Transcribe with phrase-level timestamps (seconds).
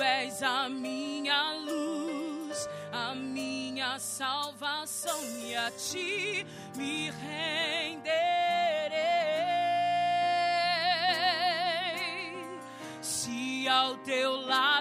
[0.00, 6.46] és a minha luz, a minha salvação, e a ti
[6.76, 8.16] me renderei.
[13.00, 14.75] Se ao teu lado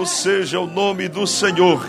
[0.00, 1.86] Louvado seja o nome do Senhor.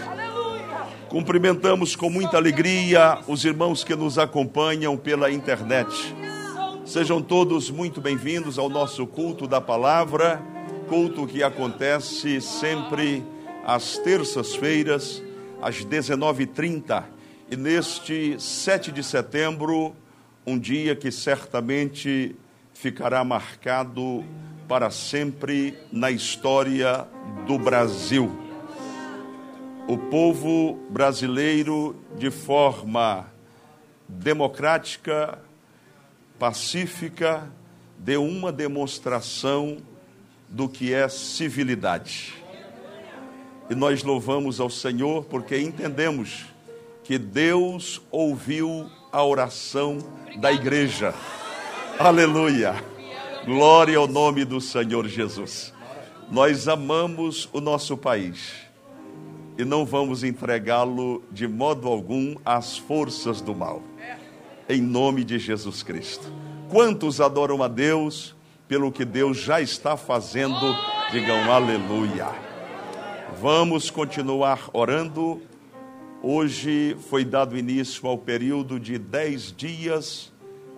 [1.08, 5.88] Cumprimentamos com muita alegria os irmãos que nos acompanham pela internet.
[6.86, 10.42] Sejam todos muito bem-vindos ao nosso culto da palavra,
[10.90, 13.24] culto que acontece sempre
[13.66, 15.24] às terças-feiras,
[15.62, 17.04] às 19h30.
[17.50, 19.96] E neste 7 de setembro,
[20.46, 22.36] um dia que certamente
[22.74, 24.24] ficará marcado
[24.72, 27.06] para sempre na história
[27.46, 28.32] do Brasil.
[29.86, 33.30] O povo brasileiro, de forma
[34.08, 35.40] democrática,
[36.40, 37.52] pacífica,
[37.98, 39.76] deu uma demonstração
[40.48, 42.34] do que é civilidade.
[43.70, 46.46] E nós louvamos ao Senhor porque entendemos
[47.04, 49.98] que Deus ouviu a oração
[50.38, 51.14] da igreja.
[52.00, 52.91] Aleluia.
[53.46, 55.74] Glória ao nome do Senhor Jesus.
[56.30, 58.54] Nós amamos o nosso país
[59.58, 63.82] e não vamos entregá-lo de modo algum às forças do mal.
[64.70, 66.32] Em nome de Jesus Cristo.
[66.70, 68.36] Quantos adoram a Deus
[68.68, 70.76] pelo que Deus já está fazendo?
[71.12, 72.28] Digam aleluia.
[73.42, 75.42] Vamos continuar orando.
[76.22, 80.32] Hoje foi dado início ao período de dez dias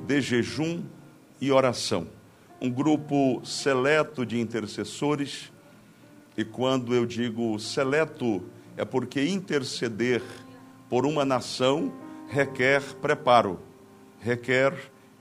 [0.07, 0.81] de jejum
[1.41, 2.07] e oração.
[2.65, 5.51] Um grupo seleto de intercessores,
[6.37, 8.41] e quando eu digo seleto,
[8.77, 10.23] é porque interceder
[10.89, 11.91] por uma nação
[12.29, 13.59] requer preparo,
[14.17, 14.73] requer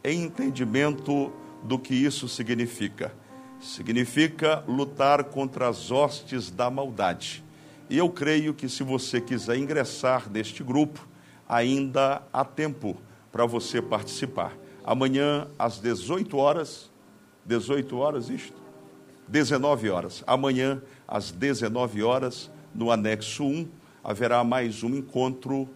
[0.05, 1.33] entendimento
[1.65, 3.13] do que isso significa.
[3.59, 7.43] Significa lutar contra as hostes da maldade.
[7.91, 11.09] E eu creio que se você quiser ingressar neste grupo,
[11.49, 12.97] ainda há tempo
[13.33, 14.57] para você participar.
[14.85, 16.92] Amanhã, às 18 horas,
[17.45, 18.63] 18 horas isto?
[19.29, 20.23] 19 horas.
[20.27, 23.69] Amanhã, às 19 horas, no anexo 1,
[24.03, 25.69] haverá mais um encontro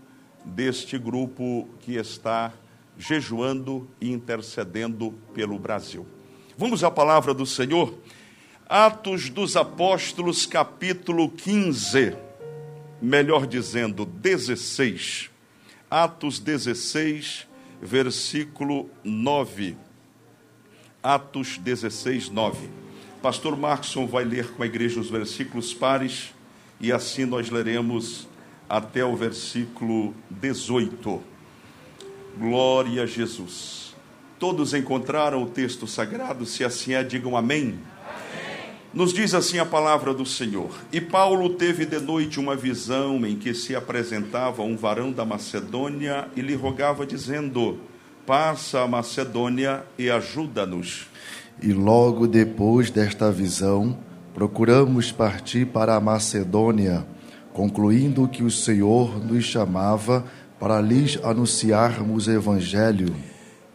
[0.45, 2.53] deste grupo que está
[2.99, 6.07] jejuando e intercedendo pelo Brasil.
[6.57, 7.95] Vamos à palavra do Senhor.
[8.69, 12.17] Atos dos Apóstolos, capítulo 15,
[13.01, 15.31] melhor dizendo, 16.
[15.91, 17.47] Atos 16,
[17.81, 19.86] versículo 9.
[21.07, 22.69] Atos 16, 9.
[23.23, 26.35] Pastor Markson vai ler com a igreja os versículos pares
[26.81, 28.27] e assim nós leremos
[28.69, 31.23] até o versículo 18.
[32.37, 33.95] Glória a Jesus.
[34.37, 36.45] Todos encontraram o texto sagrado?
[36.45, 37.79] Se assim é, digam amém.
[38.93, 40.77] Nos diz assim a palavra do Senhor.
[40.93, 46.29] E Paulo teve de noite uma visão em que se apresentava um varão da Macedônia
[46.35, 47.79] e lhe rogava, dizendo:
[48.27, 51.07] Passa a Macedônia e ajuda-nos.
[51.63, 53.97] E logo depois desta visão,
[54.35, 57.07] procuramos partir para a Macedônia,
[57.53, 60.25] concluindo que o Senhor nos chamava
[60.59, 63.15] para lhes anunciarmos o Evangelho.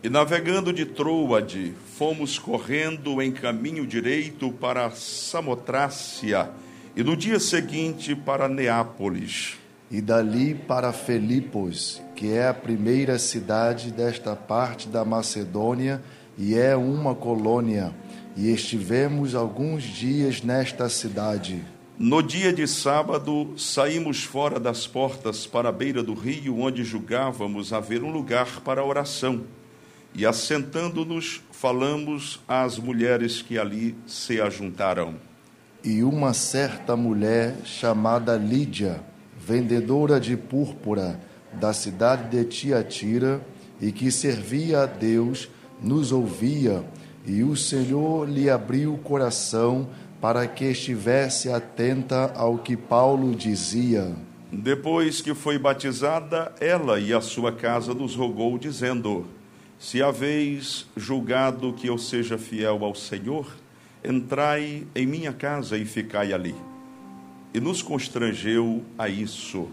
[0.03, 6.50] E navegando de Troade, fomos correndo em caminho direito para Samotrácia,
[6.93, 9.60] e no dia seguinte para Neápolis.
[9.91, 16.01] E dali para Filipos, que é a primeira cidade desta parte da Macedônia
[16.38, 17.93] e é uma colônia,
[18.38, 21.62] e estivemos alguns dias nesta cidade.
[22.00, 27.74] No dia de sábado, saímos fora das portas para a beira do rio, onde julgávamos
[27.74, 29.43] haver um lugar para oração.
[30.15, 35.15] E assentando-nos, falamos às mulheres que ali se ajuntaram.
[35.83, 39.03] E uma certa mulher chamada Lídia,
[39.51, 41.20] vendedora de púrpura
[41.60, 43.41] da cidade de Tiatira,
[43.81, 45.50] e que servia a Deus,
[45.81, 46.86] nos ouvia,
[47.25, 49.89] e o Senhor lhe abriu o coração
[50.22, 54.15] para que estivesse atenta ao que Paulo dizia.
[54.51, 59.25] Depois que foi batizada, ela e a sua casa nos rogou, dizendo:
[59.77, 63.48] Se haveis julgado que eu seja fiel ao Senhor,
[64.03, 66.55] entrai em minha casa e ficai ali.
[67.53, 69.67] E nos constrangeu a isso.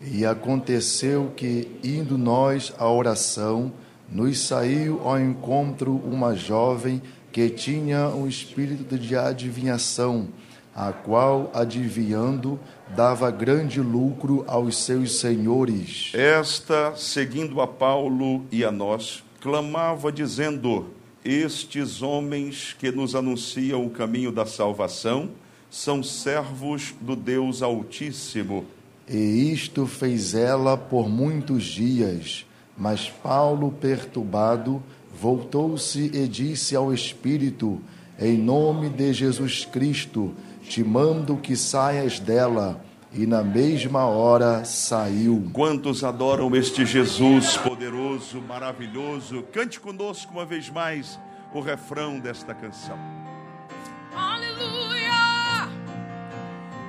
[0.00, 3.72] E aconteceu que, indo nós à oração,
[4.08, 7.02] nos saiu ao encontro uma jovem
[7.32, 10.28] que tinha um espírito de adivinhação,
[10.74, 12.60] a qual, adivinhando,
[12.94, 16.12] dava grande lucro aos seus senhores.
[16.14, 20.86] Esta, seguindo a Paulo e a nós, clamava, dizendo:
[21.24, 25.30] Estes homens que nos anunciam o caminho da salvação
[25.76, 28.64] são servos do Deus Altíssimo.
[29.06, 32.46] E isto fez ela por muitos dias,
[32.78, 34.82] Mas Paulo, perturbado,
[35.18, 37.80] voltou-se e disse ao Espírito:
[38.18, 42.82] Em nome de Jesus Cristo, te mando que saias dela.
[43.12, 45.48] E na mesma hora saiu.
[45.52, 49.42] Quantos adoram este Jesus poderoso, maravilhoso?
[49.52, 51.18] Cante conosco uma vez mais
[51.54, 53.25] o refrão desta canção.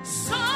[0.08, 0.47] Só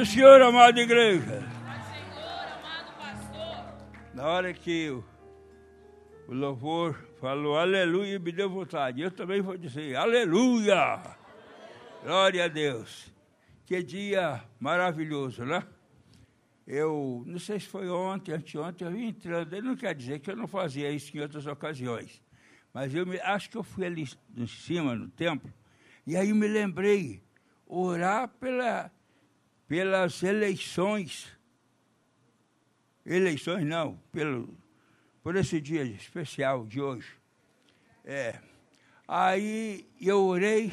[0.00, 0.40] do Senhor,
[0.78, 1.44] igreja.
[2.56, 4.14] Amado pastor.
[4.14, 5.04] Na hora que o,
[6.26, 9.02] o louvor falou aleluia, me deu vontade.
[9.02, 11.02] Eu também vou dizer aleluia.
[12.02, 13.12] Glória a Deus.
[13.66, 15.62] Que dia maravilhoso, né?
[16.66, 19.52] Eu não sei se foi ontem, anteontem, eu vim entrando.
[19.52, 22.22] Ele não quer dizer que eu não fazia isso em outras ocasiões.
[22.72, 25.52] Mas eu me, acho que eu fui ali em cima, no templo,
[26.06, 27.22] e aí me lembrei,
[27.66, 28.90] orar pela,
[29.70, 31.28] pelas eleições
[33.06, 34.52] eleições não, pelo,
[35.22, 37.06] por esse dia especial de hoje.
[38.04, 38.40] É,
[39.06, 40.72] aí eu orei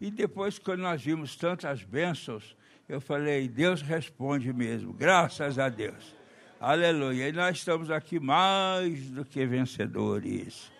[0.00, 2.56] e depois quando nós vimos tantas bênçãos,
[2.88, 6.14] eu falei, Deus responde mesmo, graças a Deus.
[6.60, 7.28] Aleluia.
[7.28, 10.70] E nós estamos aqui mais do que vencedores.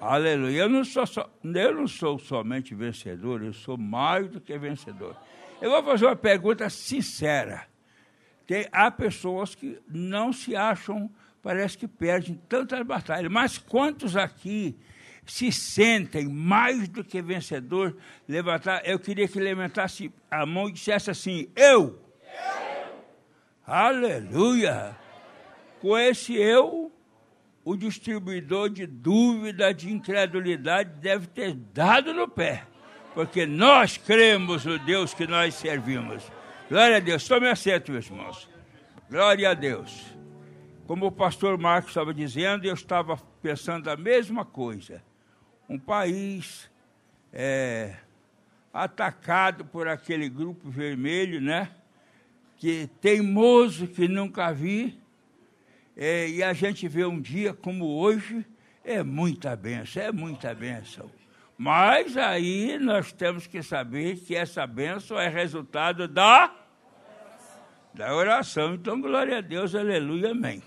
[0.00, 0.62] Aleluia.
[0.62, 5.14] Eu não sou, só, eu não sou somente vencedor, eu sou mais do que vencedor.
[5.62, 7.68] Eu vou fazer uma pergunta sincera.
[8.48, 11.08] Tem, há pessoas que não se acham,
[11.40, 14.76] parece que perdem tantas batalhas, mas quantos aqui
[15.24, 17.96] se sentem mais do que vencedor?
[18.28, 21.96] Levantar, eu queria que levantasse a mão e dissesse assim: Eu.
[22.24, 23.04] eu.
[23.64, 24.96] Aleluia.
[25.80, 26.90] Com esse eu,
[27.64, 32.66] o distribuidor de dúvida, de incredulidade, deve ter dado no pé,
[33.14, 36.30] porque nós cremos no Deus que nós servimos.
[36.68, 37.26] Glória a Deus.
[37.28, 38.48] Tome assento, meus irmãos.
[39.10, 40.06] Glória a Deus.
[40.86, 45.02] Como o pastor Marcos estava dizendo, eu estava pensando a mesma coisa.
[45.68, 46.70] Um país
[47.32, 47.96] é,
[48.72, 51.70] atacado por aquele grupo vermelho, né?
[52.56, 54.98] Que teimoso que nunca vi.
[55.96, 58.46] É, e a gente vê um dia como hoje,
[58.82, 61.10] é muita benção, é muita benção.
[61.62, 66.52] Mas aí nós temos que saber que essa benção é resultado da
[67.94, 68.74] da oração.
[68.74, 70.60] Então, glória a Deus, aleluia, amém.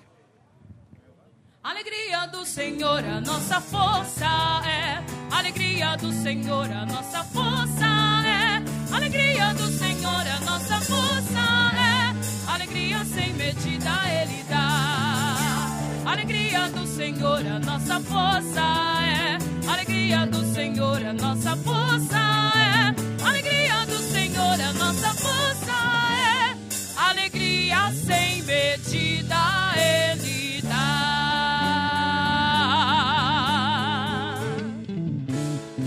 [1.62, 4.26] Alegria do Senhor, a nossa força
[4.66, 5.04] é.
[5.36, 7.86] Alegria do Senhor, a nossa força
[8.26, 8.96] é.
[8.96, 12.54] Alegria do Senhor, a nossa força é.
[12.54, 16.10] Alegria sem medida Ele dá.
[16.10, 19.55] Alegria do Senhor, a nossa força é.
[19.68, 22.18] Alegria do Senhor, a nossa força
[22.56, 22.94] é.
[23.28, 26.56] Alegria do Senhor, a nossa força é.
[26.96, 29.36] Alegria sem medida
[29.76, 30.96] Ele dá.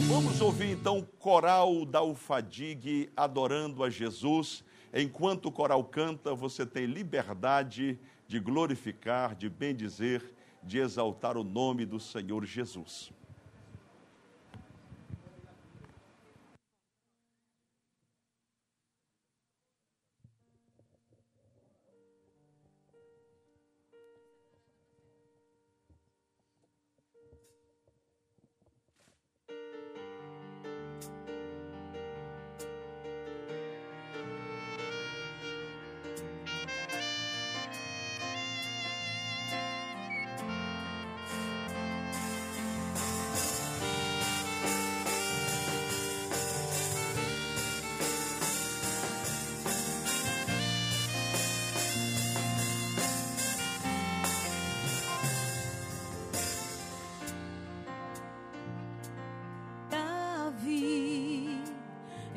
[0.08, 4.64] Vamos ouvir então o coral da Ufadig adorando a Jesus.
[4.92, 11.86] Enquanto o coral canta, você tem liberdade de glorificar, de bendizer, de exaltar o nome
[11.86, 13.12] do Senhor Jesus.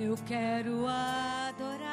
[0.04, 1.92] Eu quero adorar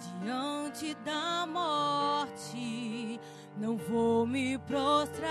[0.00, 3.20] diante da morte,
[3.58, 5.28] não vou me prostrar.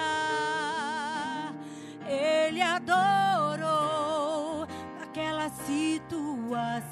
[2.07, 2.97] Ele adorou
[4.99, 6.85] naquela situação,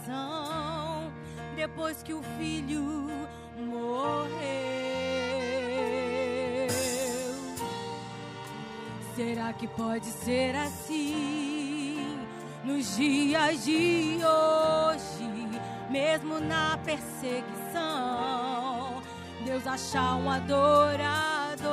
[1.56, 3.08] depois que o filho
[3.60, 4.26] morreu.
[9.16, 11.05] Será que pode ser assim
[12.76, 15.48] nos dias de hoje,
[15.90, 17.42] mesmo na perseguição?
[19.46, 21.66] Deus achar um adorador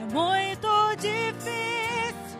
[0.00, 2.38] é muito difícil.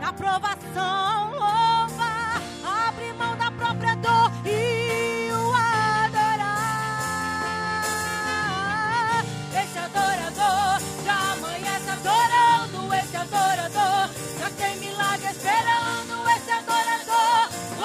[0.00, 2.42] Na provação, louvar,
[2.86, 6.52] abre mão da própria dor e o adorar.
[9.62, 12.94] Esse adorador já amanhece adorando.
[12.94, 15.81] Esse adorador já tem milagre esperando.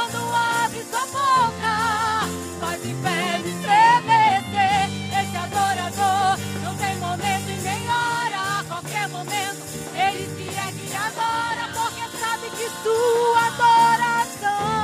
[0.09, 2.27] Quando abre sua boca,
[2.61, 2.91] faz me
[3.49, 4.87] estremecer.
[5.19, 8.59] Esse adorador não tem momento e nem hora.
[8.59, 14.76] A qualquer momento ele se ergue e adora, porque sabe que sua adoração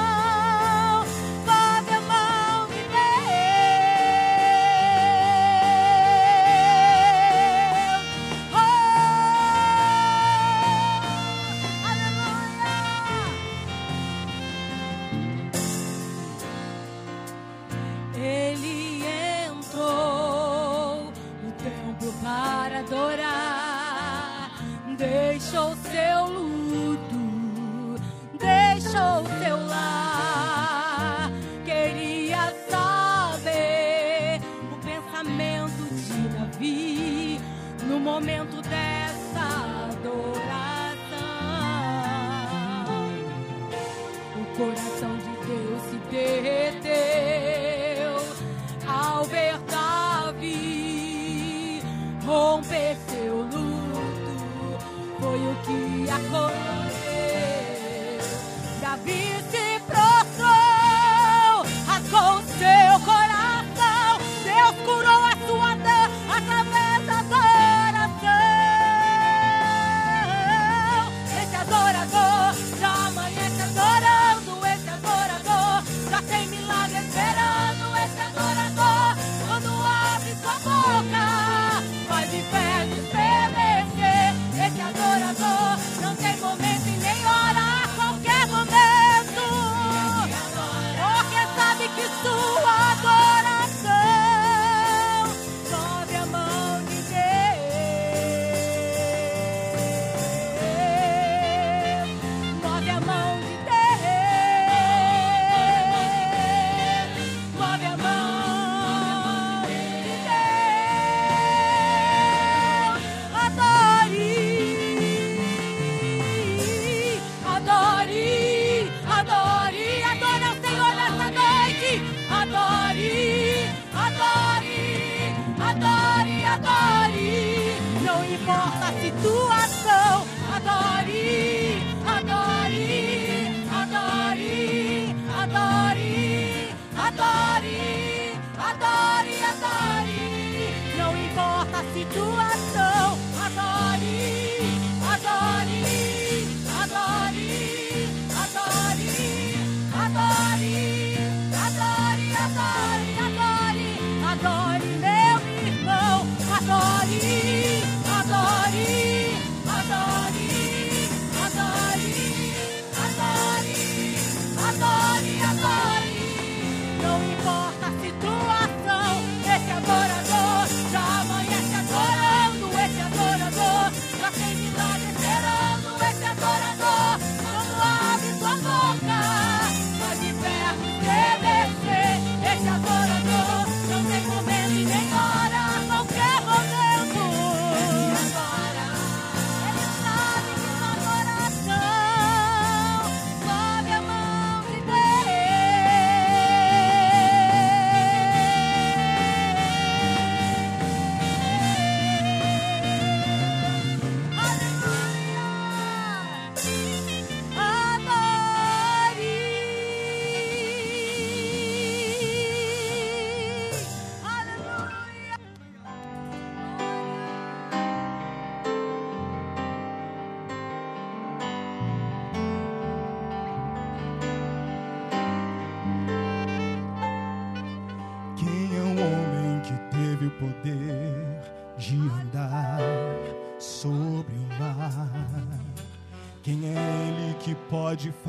[128.83, 129.32] atitude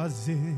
[0.05, 0.54] fazer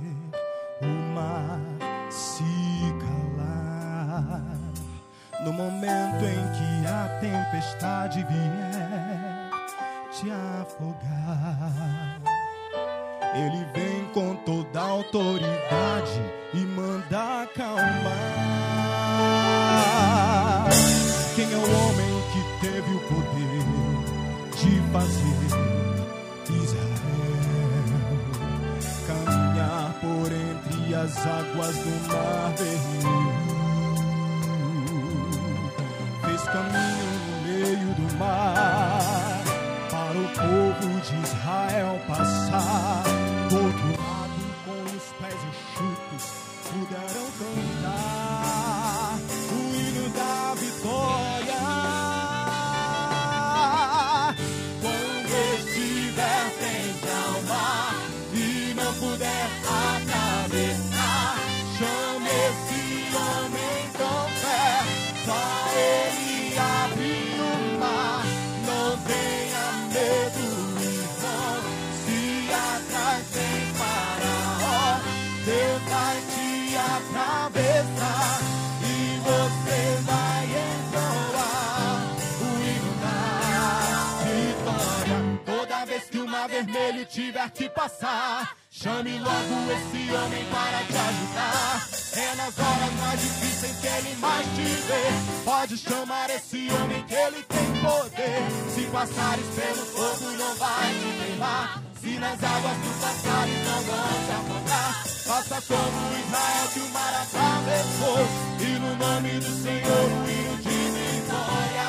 [87.07, 91.89] tiver que passar, chame logo esse homem para te ajudar.
[92.17, 95.45] É nas horas mais difíceis que ele mais te vê.
[95.45, 98.43] Pode chamar esse homem que ele tem poder.
[98.75, 101.83] Se passares pelo fogo, não vai te queimar.
[102.01, 105.05] Se nas águas tu passares, não vão te afogar.
[105.27, 108.29] Faça como Israel que o mar atravessou.
[108.61, 111.87] E no nome do Senhor, o hino de vitória.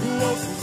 [0.00, 0.61] Do outro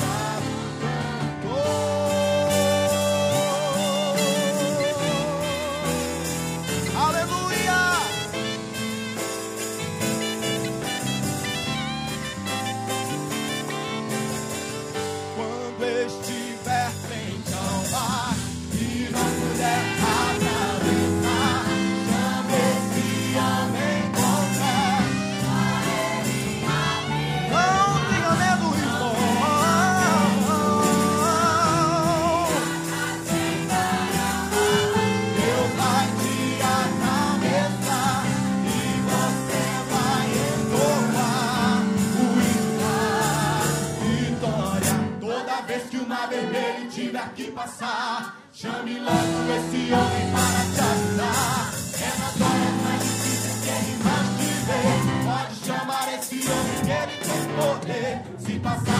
[47.28, 51.72] que passar, chame logo esse homem para te ajudar.
[52.02, 54.84] É nas horas mais difíceis que ele mais te vê.
[55.26, 58.14] Pode chamar esse homem que ele tem poder.
[58.40, 58.99] Se passar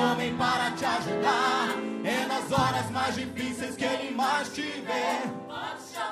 [0.00, 1.68] homem para te ajudar.
[2.04, 5.22] É nas horas mais difíceis que ele mais te vê.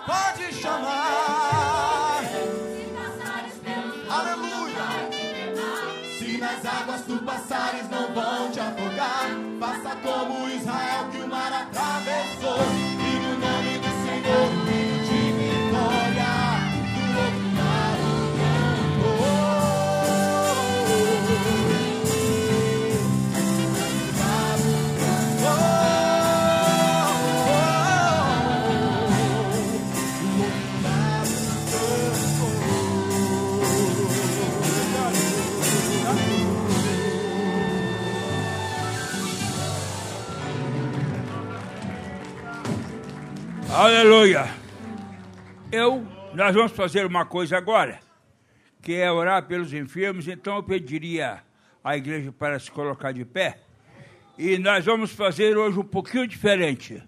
[0.07, 2.23] Pode chamar.
[4.11, 5.11] Aleluia.
[6.18, 9.29] Se nas águas tu passares, não vão te afogar.
[9.61, 12.93] Faça como Israel que o mar atravessou.
[43.76, 44.44] Aleluia.
[45.72, 47.98] Eu, nós vamos fazer uma coisa agora,
[48.80, 51.42] que é orar pelos enfermos, então eu pediria
[51.82, 53.58] à igreja para se colocar de pé.
[54.38, 57.02] E nós vamos fazer hoje um pouquinho diferente.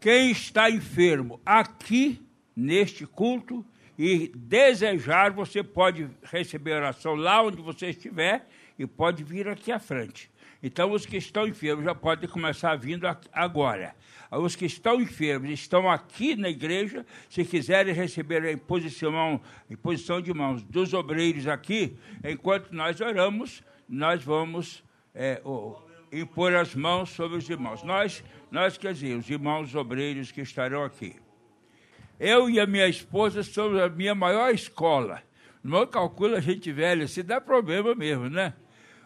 [0.00, 2.20] Quem está enfermo aqui
[2.56, 3.64] neste culto
[3.96, 8.44] e desejar, você pode receber oração lá onde você estiver
[8.76, 10.28] e pode vir aqui à frente.
[10.62, 13.94] Então, os que estão enfermos já podem começar vindo agora.
[14.30, 20.20] Os que estão enfermos estão aqui na igreja, se quiserem receber a imposição, a imposição
[20.20, 25.42] de mãos dos obreiros aqui, enquanto nós oramos, nós vamos é,
[26.12, 27.82] impor as mãos sobre os irmãos.
[27.82, 31.16] Nós, nós, quer dizer, os irmãos obreiros que estarão aqui.
[32.18, 35.22] Eu e a minha esposa somos a minha maior escola.
[35.64, 38.52] Não calcula a gente velha, se dá problema mesmo, né?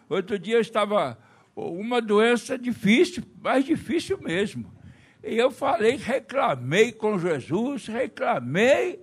[0.09, 1.17] Outro dia eu estava
[1.55, 4.73] uma doença difícil, mais difícil mesmo.
[5.23, 9.01] E eu falei, reclamei com Jesus, reclamei,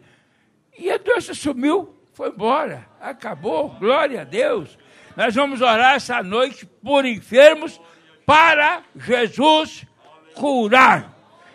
[0.79, 4.79] e a doença sumiu, foi embora, acabou, glória a Deus.
[5.17, 7.81] Nós vamos orar essa noite por enfermos
[8.25, 9.85] para Jesus
[10.35, 11.13] curar.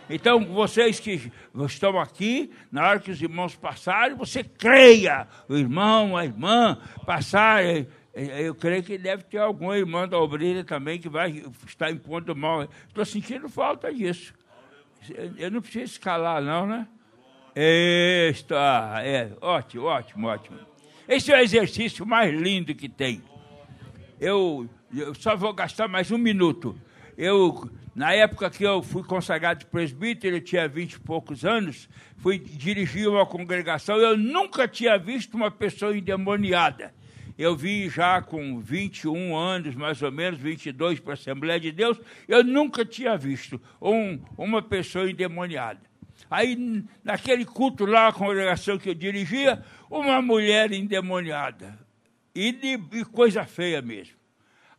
[0.10, 1.32] Então, vocês que
[1.66, 7.88] estão aqui, na hora que os irmãos passarem, você creia, o irmão, a irmã, passarem
[8.18, 12.68] eu creio que deve ter algum irmão da obreira também que vai estar impondo mal.
[12.88, 14.34] Estou sentindo falta disso.
[15.38, 16.88] Eu não preciso escalar, não, né?
[18.30, 20.60] Está, é, ótimo, ótimo, ótimo.
[21.08, 23.22] Esse é o exercício mais lindo que tem.
[24.20, 26.76] Eu, eu só vou gastar mais um minuto.
[27.16, 32.38] Eu, na época que eu fui consagrado presbítero, eu tinha vinte e poucos anos, fui
[32.40, 36.94] dirigir uma congregação, eu nunca tinha visto uma pessoa endemoniada.
[37.38, 42.00] Eu vim já com 21 anos, mais ou menos, 22 para a Assembleia de Deus,
[42.28, 45.82] eu nunca tinha visto um, uma pessoa endemoniada.
[46.30, 51.78] Aí, naquele culto lá, a congregação que eu dirigia, uma mulher endemoniada.
[52.34, 54.16] E, de, e coisa feia mesmo.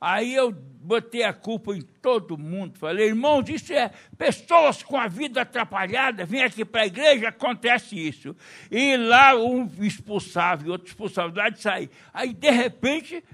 [0.00, 2.78] Aí eu botei a culpa em todo mundo.
[2.78, 7.98] Falei, irmãos, isso é pessoas com a vida atrapalhada, vem aqui para a igreja, acontece
[7.98, 8.34] isso.
[8.70, 11.90] E lá um expulsava e outro expulsava, lá de sair.
[12.14, 13.24] Aí, de repente,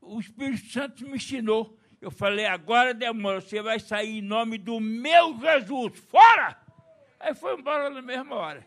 [0.00, 1.76] o Espírito Santo me ensinou.
[2.00, 6.56] Eu falei, agora demora, você vai sair em nome do meu Jesus, fora!
[7.18, 8.66] Aí foi embora na mesma hora.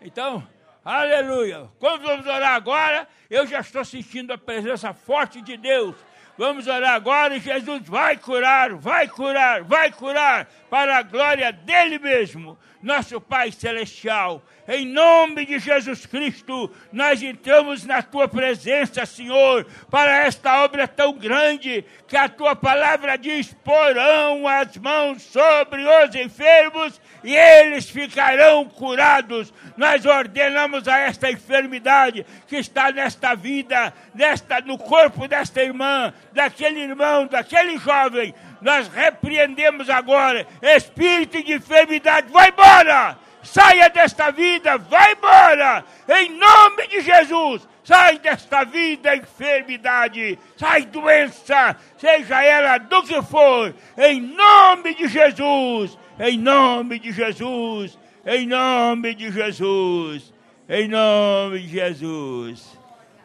[0.00, 0.46] Então,
[0.84, 1.68] aleluia.
[1.78, 5.94] Quando vamos orar agora, eu já estou sentindo a presença forte de Deus
[6.36, 11.98] Vamos orar agora e Jesus vai curar, vai curar, vai curar para a glória dele
[11.98, 14.42] mesmo, nosso Pai Celestial.
[14.66, 21.12] Em nome de Jesus Cristo, nós entramos na tua presença, Senhor, para esta obra tão
[21.12, 28.64] grande que a tua palavra diz: porão as mãos sobre os enfermos e eles ficarão
[28.64, 29.52] curados.
[29.76, 36.80] Nós ordenamos a esta enfermidade que está nesta vida, nesta no corpo desta irmã, daquele
[36.80, 38.34] irmão, daquele jovem.
[38.62, 43.18] Nós repreendemos agora espírito de enfermidade, vai embora!
[43.42, 47.68] saia desta vida, vai embora, em nome de Jesus.
[47.84, 55.98] Sai desta vida, enfermidade, sai doença, seja ela do que for, em nome de Jesus,
[56.20, 60.32] em nome de Jesus, em nome de Jesus,
[60.68, 62.71] em nome de Jesus.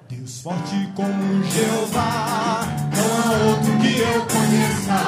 [0.10, 2.65] Deus forte como Jeová,
[2.96, 5.00] não há outro que eu conheça.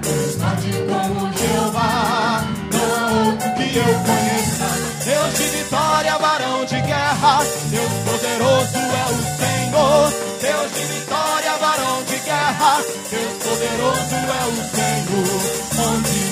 [0.00, 4.68] Deus forte como Jeová, não há outro que eu conheça.
[5.04, 10.12] Deus de vitória, varão de guerra, Deus poderoso é o Senhor.
[10.40, 12.80] Deus de vitória, varão de guerra,
[13.10, 15.42] Deus poderoso é o Senhor.
[15.88, 16.27] Onde,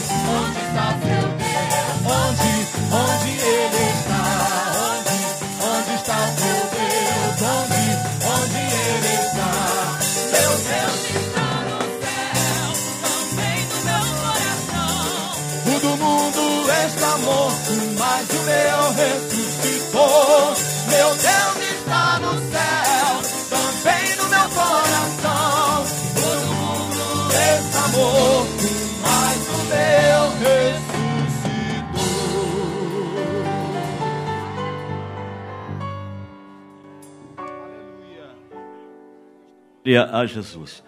[39.87, 40.83] Glória a Jesus.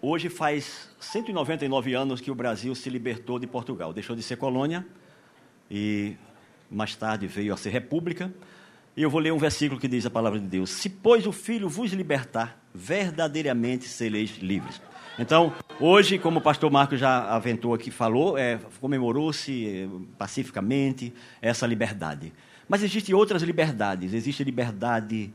[0.00, 3.92] Hoje faz 199 anos que o Brasil se libertou de Portugal.
[3.92, 4.86] Deixou de ser colônia
[5.68, 6.14] e
[6.70, 8.32] mais tarde veio a ser república.
[8.96, 11.32] E eu vou ler um versículo que diz a palavra de Deus: Se, pois, o
[11.32, 14.80] Filho vos libertar, verdadeiramente sereis livres.
[15.18, 21.66] Então, hoje, como o pastor Marcos já aventou aqui, falou, é, comemorou-se é, pacificamente essa
[21.66, 22.32] liberdade.
[22.68, 24.14] Mas existem outras liberdades.
[24.14, 25.34] Existe liberdade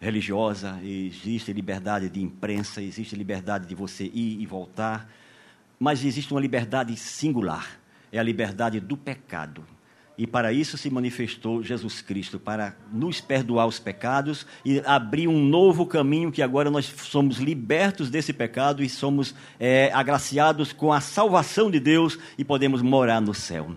[0.00, 5.08] religiosa, existe liberdade de imprensa, existe liberdade de você ir e voltar,
[5.78, 7.78] mas existe uma liberdade singular,
[8.10, 9.62] é a liberdade do pecado.
[10.16, 15.42] E para isso se manifestou Jesus Cristo, para nos perdoar os pecados e abrir um
[15.42, 21.00] novo caminho que agora nós somos libertos desse pecado e somos é, agraciados com a
[21.00, 23.70] salvação de Deus e podemos morar no céu.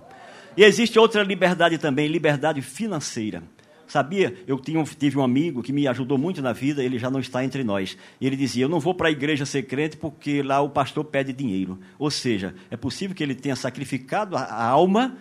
[0.57, 3.41] E existe outra liberdade também, liberdade financeira.
[3.87, 4.35] Sabia?
[4.47, 7.63] Eu tive um amigo que me ajudou muito na vida, ele já não está entre
[7.63, 7.97] nós.
[8.19, 11.03] E ele dizia: Eu não vou para a igreja ser crente porque lá o pastor
[11.05, 11.79] pede dinheiro.
[11.99, 15.17] Ou seja, é possível que ele tenha sacrificado a, alma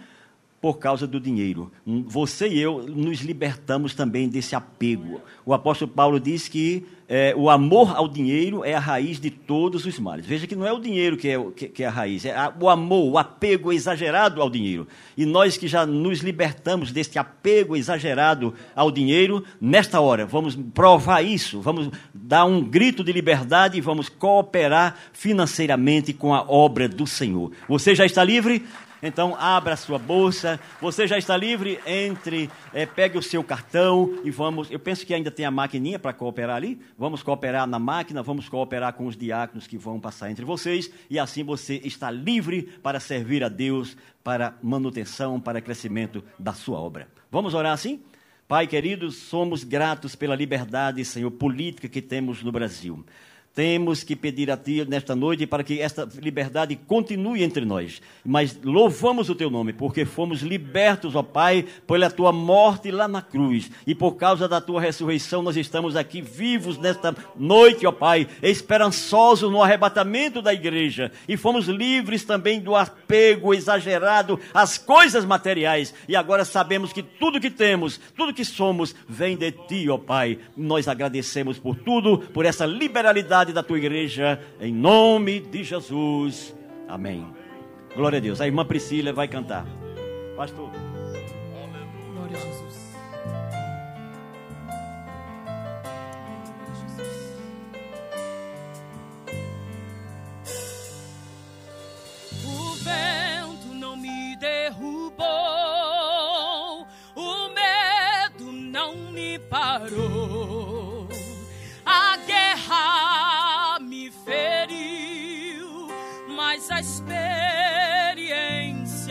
[0.61, 1.72] por causa do dinheiro.
[2.07, 5.20] Você e eu nos libertamos também desse apego.
[5.44, 9.85] O apóstolo Paulo diz que é, o amor ao dinheiro é a raiz de todos
[9.85, 10.25] os males.
[10.25, 12.51] Veja que não é o dinheiro que é, que, que é a raiz, é a,
[12.59, 14.88] o amor, o apego exagerado ao dinheiro.
[15.14, 21.20] E nós que já nos libertamos deste apego exagerado ao dinheiro, nesta hora, vamos provar
[21.20, 27.07] isso, vamos dar um grito de liberdade e vamos cooperar financeiramente com a obra do
[27.07, 27.53] Senhor.
[27.68, 28.64] Você já está livre?
[29.03, 30.61] Então, abra a sua bolsa.
[30.81, 31.81] Você já está livre?
[31.85, 34.71] Entre, é, pegue o seu cartão e vamos.
[34.71, 36.81] Eu penso que ainda tem a maquininha para cooperar ali.
[36.97, 40.88] Vamos cooperar na máquina, vamos cooperar com os diáconos que vão passar entre vocês.
[41.11, 46.79] E assim você está livre para servir a Deus, para manutenção, para crescimento da sua
[46.79, 47.09] obra.
[47.29, 48.01] Vamos orar assim?
[48.47, 53.05] Pai querido, somos gratos pela liberdade, Senhor, política que temos no Brasil.
[53.55, 58.01] Temos que pedir a Ti nesta noite para que esta liberdade continue entre nós.
[58.25, 63.21] Mas louvamos o Teu nome, porque fomos libertos, ó Pai, pela Tua morte lá na
[63.21, 63.71] cruz.
[63.87, 69.51] E por causa da Tua ressurreição, nós estamos aqui vivos nesta noite, ó Pai, esperançosos
[69.51, 71.12] no arrebatamento da igreja.
[71.29, 75.93] E fomos livres também do apego exagerado às coisas materiais.
[76.09, 80.38] E agora sabemos que tudo que temos, tudo que somos, vem de Ti, ó Pai.
[80.57, 86.55] Nós agradecemos por tudo, por essa liberalidade da tua igreja, em nome de Jesus.
[86.87, 87.27] Amém.
[87.97, 88.41] Glória a Deus.
[88.41, 89.67] A irmã Priscila vai cantar.
[90.37, 90.71] Pastor.
[92.13, 92.83] Glória a Jesus.
[109.53, 111.09] Parou,
[111.85, 113.32] a guerra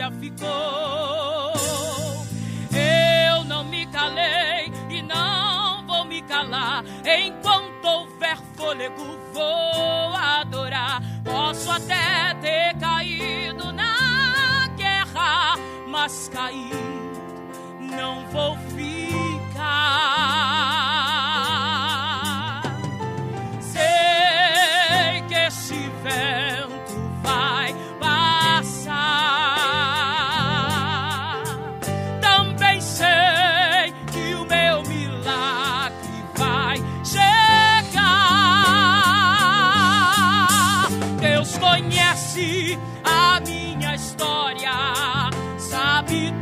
[0.02, 1.52] experiência ficou.
[2.74, 6.84] Eu não me calei e não vou me calar.
[7.04, 11.02] Enquanto houver fôlego, vou adorar.
[11.24, 15.54] Posso até ter caído na guerra,
[15.86, 16.72] mas cair
[17.80, 18.56] não vou
[42.32, 44.70] conhece a minha história,
[45.58, 46.32] sabe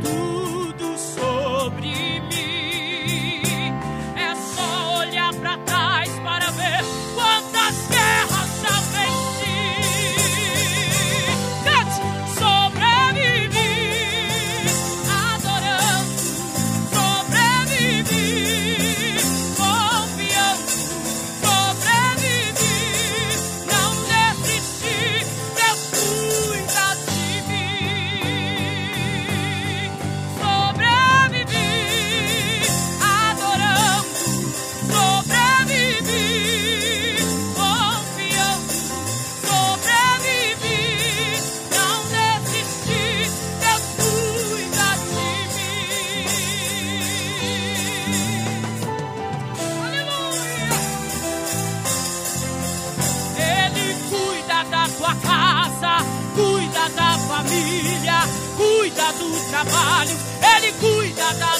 [59.51, 60.17] trabalho,
[60.55, 61.59] ele cuida da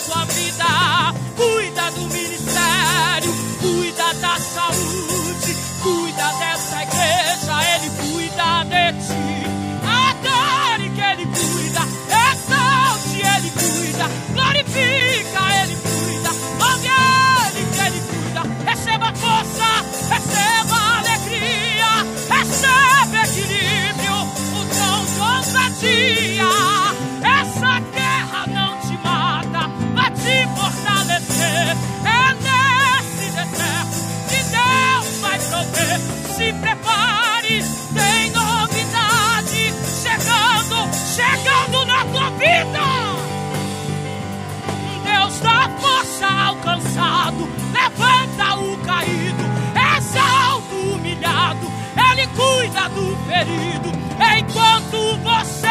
[52.72, 53.92] cuida do ferido.
[54.40, 55.68] Enquanto você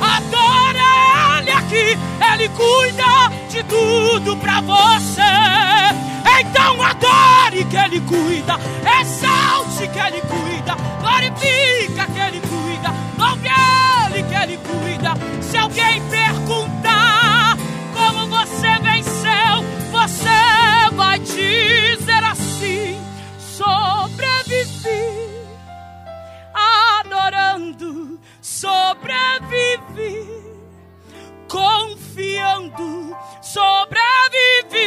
[0.00, 1.98] adora Ele aqui,
[2.32, 5.22] Ele cuida de tudo pra você.
[6.40, 8.58] Então adore que Ele cuida,
[9.00, 15.14] exalte que Ele cuida, glorifica que Ele cuida, louve Ele que Ele cuida.
[15.40, 17.56] Se alguém perguntar
[17.92, 22.98] como você venceu, você vai dizer assim:
[23.38, 23.93] sobrevivi,
[27.74, 30.28] adorando, sobrevivi,
[31.48, 34.78] confiando, sobrevivi,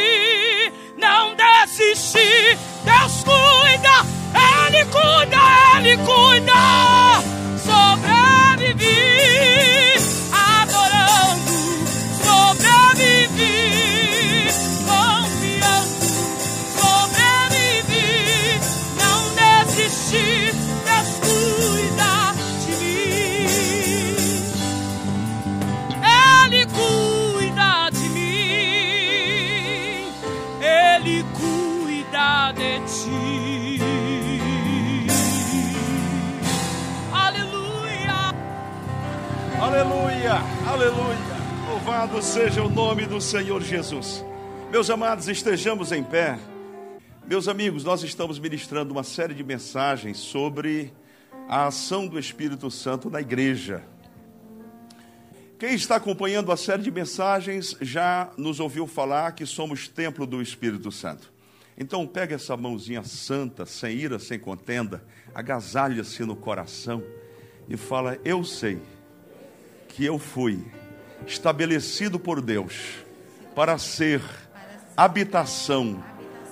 [0.98, 2.56] não desisti.
[2.84, 4.04] Deus cuida,
[4.66, 5.38] Ele cuida,
[5.76, 7.22] Ele cuida,
[7.58, 8.86] sobrevivi,
[41.98, 44.24] Louvado seja o nome do Senhor Jesus.
[44.70, 46.38] Meus amados, estejamos em pé.
[47.26, 50.92] Meus amigos, nós estamos ministrando uma série de mensagens sobre
[51.48, 53.82] a ação do Espírito Santo na igreja.
[55.58, 60.40] Quem está acompanhando a série de mensagens já nos ouviu falar que somos templo do
[60.40, 61.32] Espírito Santo.
[61.76, 65.02] Então pega essa mãozinha santa, sem ira, sem contenda,
[65.34, 67.02] agasalha-se no coração
[67.68, 68.80] e fala: Eu sei
[69.88, 70.64] que eu fui
[71.26, 72.74] estabelecido por Deus
[73.54, 74.22] para ser
[74.96, 76.02] habitação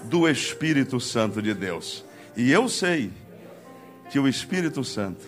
[0.05, 2.05] do Espírito Santo de Deus.
[2.37, 3.11] E eu sei
[4.11, 5.25] que o Espírito Santo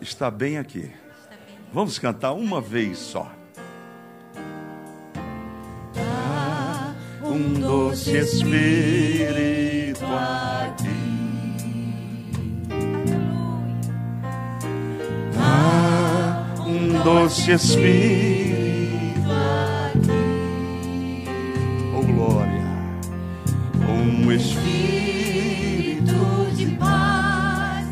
[0.00, 0.90] está bem aqui.
[1.72, 3.30] Vamos cantar uma vez só.
[7.22, 10.86] Um doce Espírito aqui.
[15.38, 18.35] Ah, um doce Espírito
[24.36, 26.12] Espírito
[26.54, 27.86] de paz,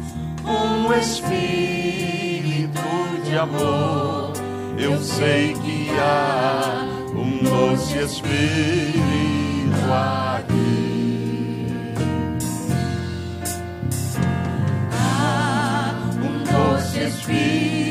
[0.44, 2.80] um Espírito
[3.24, 4.34] de amor.
[4.76, 8.34] Eu sei que há um doce Espírito
[9.90, 11.66] aqui.
[14.92, 17.83] Há um doce Espírito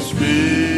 [0.00, 0.69] Espírito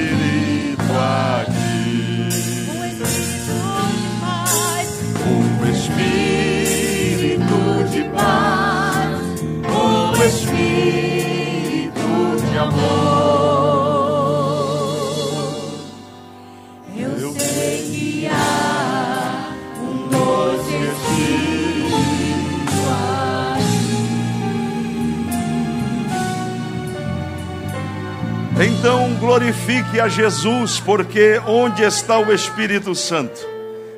[29.32, 33.40] glorifique a Jesus, porque onde está o Espírito Santo,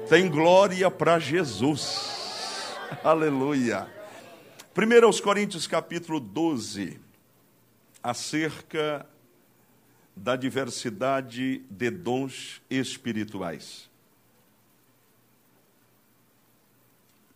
[0.09, 2.77] tem glória para Jesus.
[3.03, 3.93] Aleluia.
[4.77, 7.01] 1 aos Coríntios capítulo 12,
[8.01, 9.05] acerca
[10.15, 13.91] da diversidade de dons espirituais.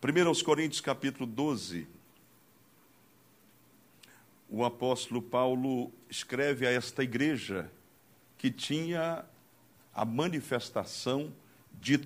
[0.01, 1.85] 1 aos Coríntios capítulo 12,
[4.49, 7.69] o apóstolo Paulo escreve a esta igreja
[8.39, 9.25] que tinha
[9.93, 11.31] a manifestação
[11.79, 11.97] de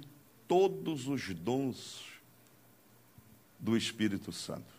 [0.48, 2.04] todos os dons
[3.60, 4.74] do Espírito Santo.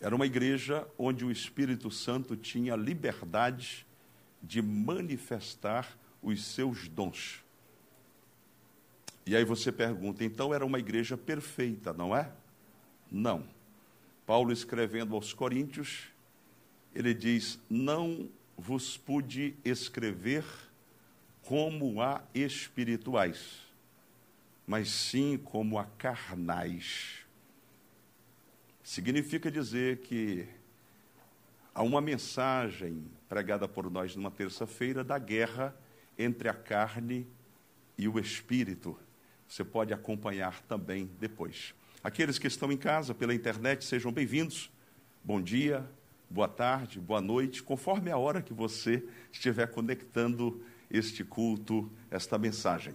[0.00, 3.84] Era uma igreja onde o Espírito Santo tinha liberdade
[4.40, 7.42] de manifestar os seus dons.
[9.26, 12.32] E aí você pergunta, então era uma igreja perfeita, não é?
[13.10, 13.44] Não.
[14.24, 16.04] Paulo escrevendo aos Coríntios,
[16.94, 18.28] ele diz: Não
[18.62, 20.44] vos pude escrever
[21.42, 23.60] como a espirituais,
[24.64, 27.26] mas sim como a carnais.
[28.84, 30.46] Significa dizer que
[31.74, 35.74] há uma mensagem pregada por nós numa terça-feira da guerra
[36.16, 37.26] entre a carne
[37.98, 38.96] e o espírito.
[39.48, 41.74] Você pode acompanhar também depois.
[42.02, 44.70] Aqueles que estão em casa pela internet, sejam bem-vindos.
[45.24, 45.84] Bom dia,
[46.32, 52.94] boa tarde, boa noite, conforme a hora que você estiver conectando este culto, esta mensagem.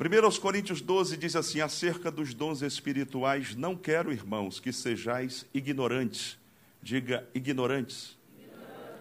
[0.00, 6.38] 1 Coríntios 12 diz assim: acerca dos dons espirituais, não quero, irmãos, que sejais ignorantes.
[6.82, 8.16] Diga ignorantes,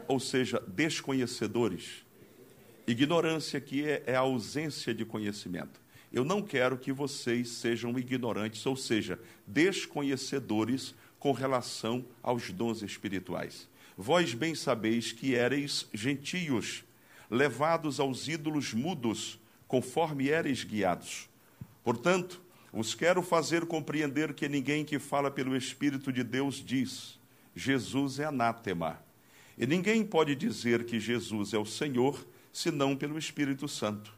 [0.08, 2.06] ou seja, desconhecedores.
[2.86, 5.80] Ignorância que é, é a ausência de conhecimento.
[6.12, 13.68] Eu não quero que vocês sejam ignorantes, ou seja, desconhecedores com relação aos dons espirituais.
[13.98, 16.84] Vós bem sabeis que éreis gentios,
[17.30, 21.28] levados aos ídolos mudos, conforme éreis guiados.
[21.84, 22.42] Portanto,
[22.72, 27.20] os quero fazer compreender que ninguém que fala pelo Espírito de Deus diz:
[27.56, 29.02] Jesus é anátema.
[29.58, 34.14] E ninguém pode dizer que Jesus é o Senhor senão pelo Espírito Santo.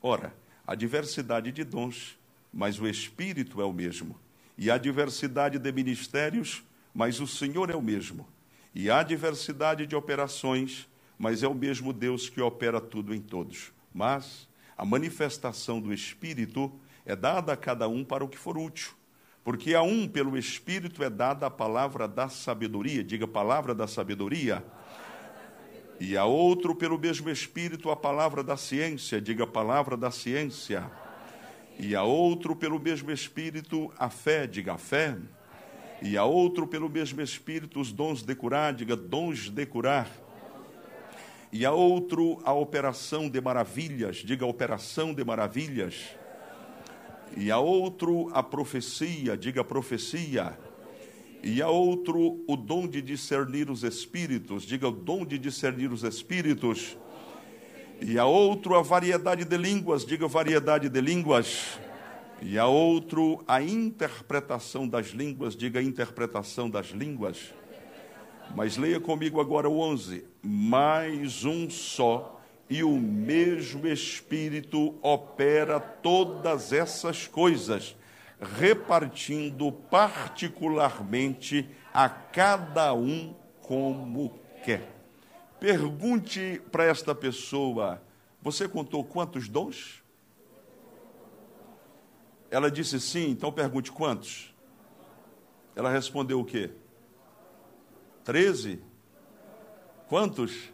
[0.00, 0.32] Ora,
[0.64, 2.16] há diversidade de dons,
[2.52, 4.16] mas o Espírito é o mesmo.
[4.58, 6.62] E há diversidade de ministérios,
[6.94, 8.26] mas o Senhor é o mesmo.
[8.74, 10.88] E há diversidade de operações,
[11.18, 13.72] mas é o mesmo Deus que opera tudo em todos.
[13.92, 16.72] Mas a manifestação do Espírito
[17.04, 18.92] é dada a cada um para o que for útil.
[19.44, 24.64] Porque a um, pelo Espírito, é dada a palavra da sabedoria, diga palavra da sabedoria.
[26.00, 30.90] E a outro, pelo mesmo Espírito, a palavra da ciência, diga palavra da ciência.
[31.78, 35.16] E a outro, pelo mesmo Espírito, a fé, diga a fé.
[36.02, 40.10] E a outro, pelo mesmo Espírito, os dons de curar, diga dons de curar.
[41.52, 46.16] E a outro a operação de maravilhas, diga operação de maravilhas,
[47.36, 50.58] e a outro a profecia, diga profecia,
[51.42, 56.02] e a outro o dom de discernir os espíritos, diga o dom de discernir os
[56.02, 56.96] espíritos,
[58.00, 61.78] e a outro a variedade de línguas, diga variedade de línguas,
[62.42, 67.54] e a outro a interpretação das línguas, diga interpretação das línguas
[68.54, 70.24] mas leia comigo agora o 11.
[70.42, 77.96] Mais um só, e o mesmo Espírito opera todas essas coisas,
[78.58, 84.95] repartindo particularmente a cada um como quer.
[85.58, 88.02] Pergunte para esta pessoa:
[88.42, 90.02] Você contou quantos dons?
[92.50, 94.54] Ela disse sim, então pergunte quantos?
[95.74, 96.70] Ela respondeu o quê?
[98.22, 98.80] Treze?
[100.08, 100.70] Quantos?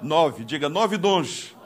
[0.00, 0.44] Nove.
[0.44, 1.56] Diga nove dons.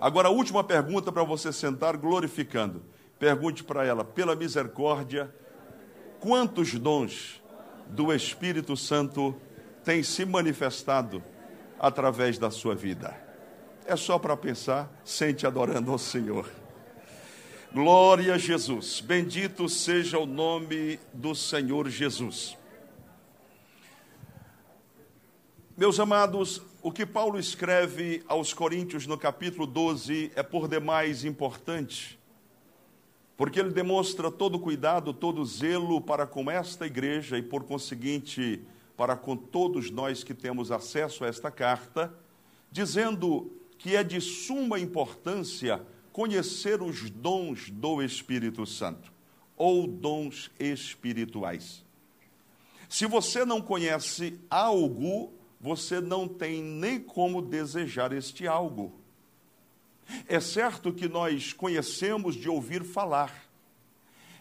[0.00, 2.82] Agora, a última pergunta para você sentar glorificando.
[3.18, 5.32] Pergunte para ela, pela misericórdia,
[6.18, 7.40] quantos dons
[7.86, 9.34] do Espírito Santo
[9.84, 11.22] têm se manifestado
[11.80, 13.16] através da sua vida?
[13.86, 16.48] É só para pensar, sente adorando ao Senhor.
[17.72, 19.00] Glória a Jesus.
[19.00, 22.56] Bendito seja o nome do Senhor Jesus.
[25.76, 32.18] Meus amados, o que Paulo escreve aos Coríntios no capítulo 12 é por demais importante,
[33.36, 38.60] porque ele demonstra todo cuidado, todo zelo para com esta igreja e, por conseguinte,
[39.00, 42.12] para com todos nós que temos acesso a esta carta,
[42.70, 45.80] dizendo que é de suma importância
[46.12, 49.10] conhecer os dons do Espírito Santo,
[49.56, 51.82] ou dons espirituais.
[52.90, 58.92] Se você não conhece algo, você não tem nem como desejar este algo.
[60.28, 63.48] É certo que nós conhecemos de ouvir falar.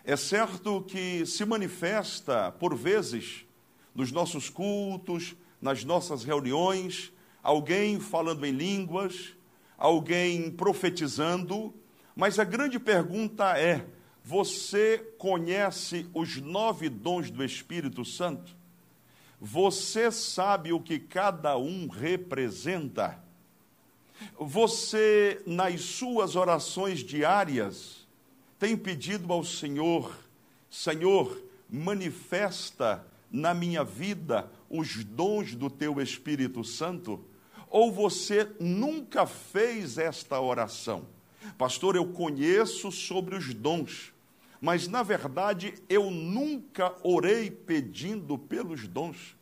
[0.04, 3.46] É certo que se manifesta, por vezes,
[3.94, 7.12] nos nossos cultos, nas nossas reuniões,
[7.44, 9.36] alguém falando em línguas,
[9.78, 11.74] alguém profetizando,
[12.16, 13.86] mas a grande pergunta é:
[14.24, 18.56] você conhece os nove dons do Espírito Santo?
[19.40, 23.24] Você sabe o que cada um representa?
[24.38, 28.06] Você, nas suas orações diárias,
[28.60, 30.14] tem pedido ao Senhor:
[30.70, 37.24] Senhor, manifesta na minha vida os dons do teu Espírito Santo?
[37.70, 41.06] Ou você nunca fez esta oração?
[41.58, 44.14] Pastor, eu conheço sobre os dons,
[44.62, 49.36] mas na verdade eu nunca orei pedindo pelos dons.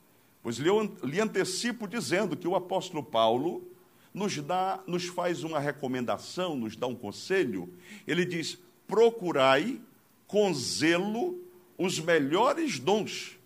[0.43, 3.69] Pois lhe antecipo dizendo que o apóstolo Paulo
[4.13, 7.73] nos dá, nos faz uma recomendação, nos dá um conselho.
[8.07, 8.57] Ele diz:
[8.87, 9.79] procurai
[10.25, 11.39] com zelo
[11.77, 13.36] os melhores dons,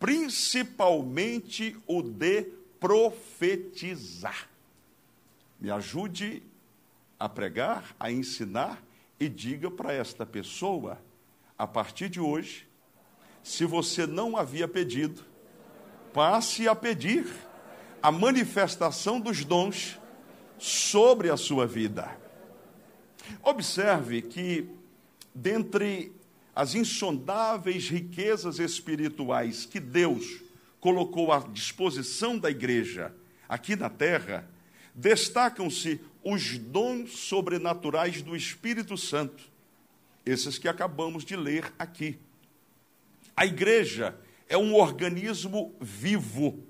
[0.00, 2.42] principalmente o de
[2.80, 4.48] profetizar.
[5.60, 6.42] Me ajude
[7.18, 8.82] a pregar, a ensinar
[9.20, 10.98] e diga para esta pessoa,
[11.58, 12.66] a partir de hoje,
[13.42, 15.22] se você não havia pedido,
[16.14, 17.26] passe a pedir
[18.02, 19.98] a manifestação dos dons
[20.58, 22.18] sobre a sua vida.
[23.42, 24.66] Observe que,
[25.34, 26.12] dentre
[26.54, 30.40] as insondáveis riquezas espirituais que Deus
[30.80, 33.14] colocou à disposição da igreja
[33.48, 34.48] aqui na terra,
[34.94, 39.44] destacam-se os dons sobrenaturais do Espírito Santo,
[40.24, 42.18] esses que acabamos de ler aqui.
[43.36, 44.16] A igreja
[44.48, 46.62] é um organismo vivo,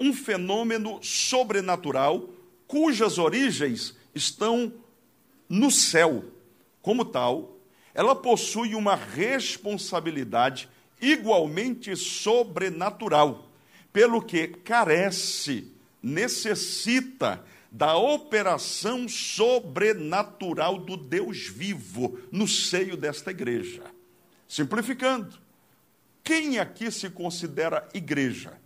[0.00, 2.28] um fenômeno sobrenatural
[2.66, 4.72] cujas origens estão
[5.48, 6.24] no céu.
[6.80, 7.53] Como tal,
[7.94, 10.68] ela possui uma responsabilidade
[11.00, 13.48] igualmente sobrenatural,
[13.92, 15.72] pelo que carece,
[16.02, 23.82] necessita da operação sobrenatural do Deus vivo no seio desta igreja.
[24.48, 25.38] Simplificando,
[26.22, 28.58] quem aqui se considera igreja?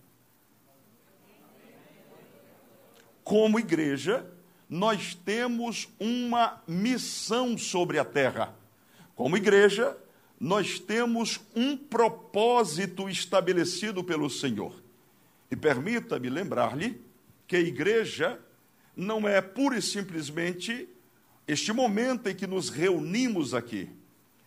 [3.25, 4.27] Como igreja,
[4.69, 8.55] nós temos uma missão sobre a terra.
[9.19, 9.99] Como igreja,
[10.39, 14.73] nós temos um propósito estabelecido pelo Senhor.
[15.51, 17.03] E permita-me lembrar-lhe
[17.45, 18.39] que a igreja
[18.97, 20.89] não é pura e simplesmente
[21.49, 23.91] este momento em que nos reunimos aqui.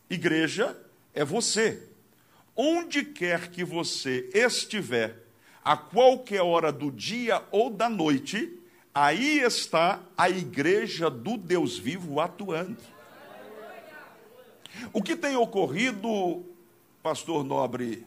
[0.10, 0.82] Igreja
[1.14, 1.90] é você.
[2.56, 5.26] Onde quer que você estiver,
[5.66, 8.58] a qualquer hora do dia ou da noite,
[8.96, 13.01] aí está a igreja do Deus vivo atuando.
[14.94, 16.44] O que tem ocorrido,
[17.02, 18.06] pastor Nobre,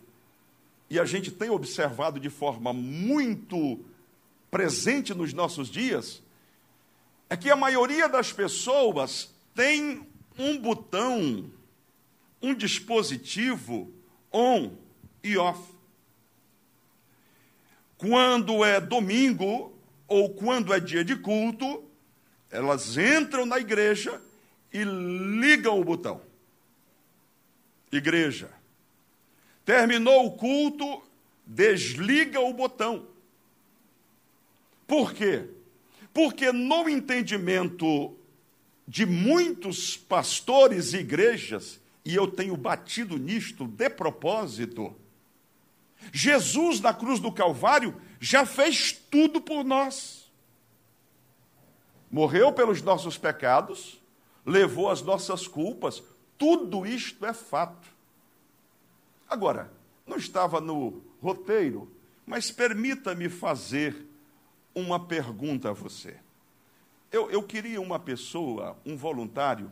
[0.89, 3.81] e a gente tem observado de forma muito
[4.51, 6.23] presente nos nossos dias,
[7.29, 10.07] é que a maioria das pessoas tem
[10.39, 11.51] um botão,
[12.41, 13.93] um dispositivo
[14.33, 14.73] on
[15.23, 15.61] e off.
[17.97, 19.73] Quando é domingo
[20.07, 21.83] ou quando é dia de culto,
[22.51, 24.21] elas entram na igreja
[24.73, 26.21] e ligam o botão.
[27.99, 28.51] Igreja.
[29.65, 31.03] Terminou o culto,
[31.47, 33.07] desliga o botão.
[34.87, 35.49] Por quê?
[36.13, 38.17] Porque no entendimento
[38.87, 44.95] de muitos pastores e igrejas, e eu tenho batido nisto de propósito,
[46.13, 50.31] Jesus na cruz do Calvário já fez tudo por nós.
[52.11, 54.01] Morreu pelos nossos pecados,
[54.45, 56.03] levou as nossas culpas,
[56.39, 57.89] tudo isto é fato.
[59.29, 59.73] Agora,
[60.07, 61.91] não estava no roteiro,
[62.27, 64.07] mas permita-me fazer
[64.75, 66.17] uma pergunta a você.
[67.11, 69.71] Eu, eu queria uma pessoa, um voluntário,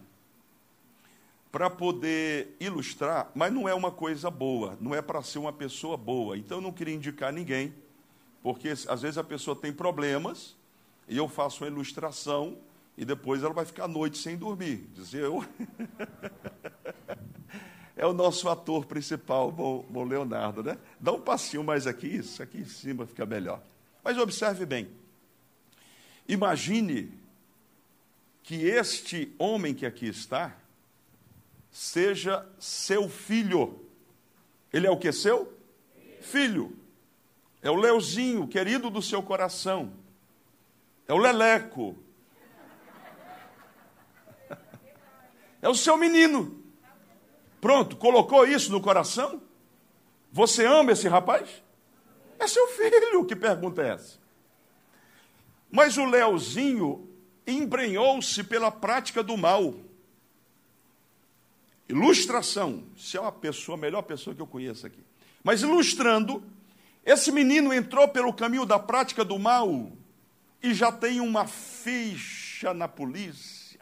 [1.51, 5.99] para poder ilustrar, mas não é uma coisa boa, não é para ser uma pessoa
[5.99, 6.39] boa.
[6.39, 7.75] Então eu não queria indicar ninguém,
[8.43, 10.57] porque às vezes a pessoa tem problemas
[11.07, 12.57] e eu faço uma ilustração
[12.97, 14.89] e depois ela vai ficar a noite sem dormir.
[14.95, 15.45] Dizer eu.
[17.97, 20.79] é o nosso ator principal, bom Leonardo, né?
[21.01, 23.63] Dá um passinho mais aqui, isso aqui em cima fica melhor.
[24.05, 24.89] Mas observe bem.
[26.29, 27.13] Imagine
[28.43, 30.57] que este homem que aqui está
[31.71, 33.81] seja seu filho.
[34.73, 35.53] Ele é o que seu?
[36.21, 36.77] Filho.
[37.63, 39.93] É o Leozinho, querido do seu coração.
[41.07, 41.97] É o Leleco.
[45.63, 46.61] É o seu menino.
[47.61, 49.41] Pronto, colocou isso no coração?
[50.33, 51.63] Você ama esse rapaz?
[52.37, 54.19] É seu filho, que pergunta é essa?
[55.71, 57.09] Mas o Leozinho
[57.47, 59.75] embrenhou-se pela prática do mal.
[61.89, 65.01] Ilustração, se é uma pessoa, a melhor pessoa que eu conheço aqui.
[65.45, 66.43] Mas ilustrando,
[67.05, 69.93] esse menino entrou pelo caminho da prática do mal
[70.61, 73.81] e já tem uma ficha na polícia.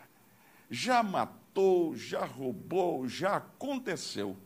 [0.70, 4.36] Já matou matou, já roubou, já aconteceu.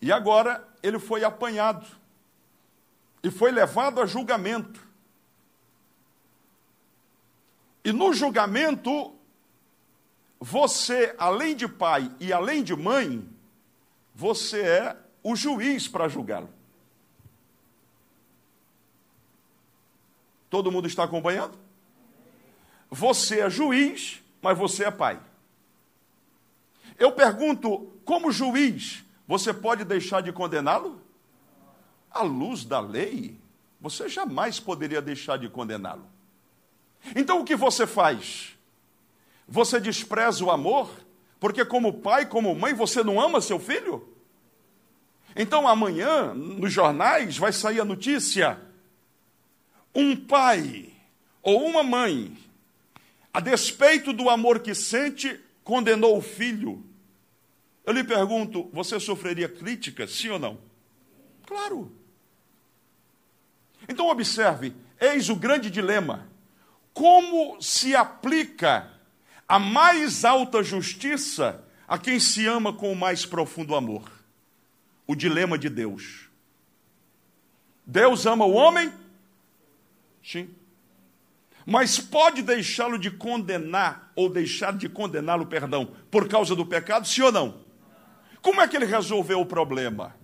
[0.00, 1.86] E agora ele foi apanhado
[3.22, 4.86] e foi levado a julgamento.
[7.84, 9.14] E no julgamento,
[10.40, 13.28] você, além de pai e além de mãe,
[14.14, 16.48] você é o juiz para julgá-lo.
[20.50, 21.58] Todo mundo está acompanhando?
[22.90, 25.20] Você é juiz mas você é pai.
[26.98, 31.00] Eu pergunto, como juiz, você pode deixar de condená-lo?
[32.10, 33.38] À luz da lei,
[33.80, 36.06] você jamais poderia deixar de condená-lo.
[37.14, 38.56] Então o que você faz?
[39.46, 40.90] Você despreza o amor?
[41.38, 44.08] Porque, como pai, como mãe, você não ama seu filho?
[45.36, 48.58] Então amanhã, nos jornais, vai sair a notícia:
[49.94, 50.90] um pai
[51.42, 52.36] ou uma mãe,
[53.36, 56.82] a despeito do amor que sente, condenou o filho.
[57.84, 60.58] Eu lhe pergunto: você sofreria críticas, sim ou não?
[61.44, 61.94] Claro.
[63.86, 66.26] Então, observe: eis o grande dilema.
[66.94, 68.90] Como se aplica
[69.46, 74.10] a mais alta justiça a quem se ama com o mais profundo amor?
[75.06, 76.30] O dilema de Deus.
[77.84, 78.90] Deus ama o homem?
[80.24, 80.48] Sim.
[81.66, 87.22] Mas pode deixá-lo de condenar, ou deixar de condená-lo, perdão, por causa do pecado, sim
[87.22, 87.66] ou não?
[88.40, 90.14] Como é que ele resolveu o problema?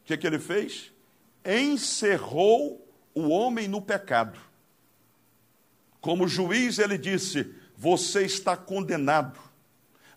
[0.00, 0.90] O que, é que ele fez?
[1.44, 4.40] Encerrou o homem no pecado.
[6.00, 9.38] Como juiz, ele disse: Você está condenado.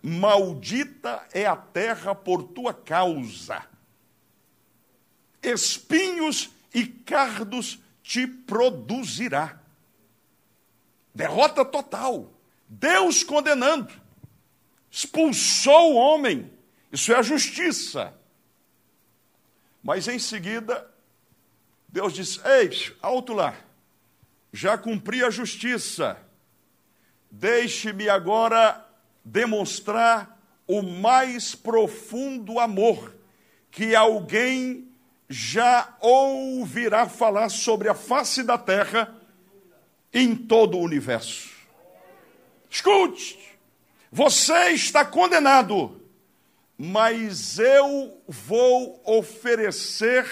[0.02, 3.66] Maldita é a terra por tua causa.
[5.44, 9.67] Espinhos e cardos te produzirá.
[11.18, 12.32] Derrota total.
[12.70, 13.92] Deus condenando.
[14.92, 16.54] Expulsou o homem.
[16.92, 18.14] Isso é a justiça.
[19.82, 20.88] Mas em seguida,
[21.90, 22.70] Deus diz: Ei,
[23.02, 23.56] alto lá,
[24.54, 26.20] já cumpri a justiça,
[27.32, 28.86] deixe-me agora
[29.26, 33.16] demonstrar o mais profundo amor
[33.72, 34.88] que alguém
[35.28, 39.17] já ouvirá falar sobre a face da terra
[40.20, 41.50] em todo o universo.
[42.70, 43.38] Escute,
[44.12, 45.98] você está condenado
[46.78, 50.26] mas eu vou oferecer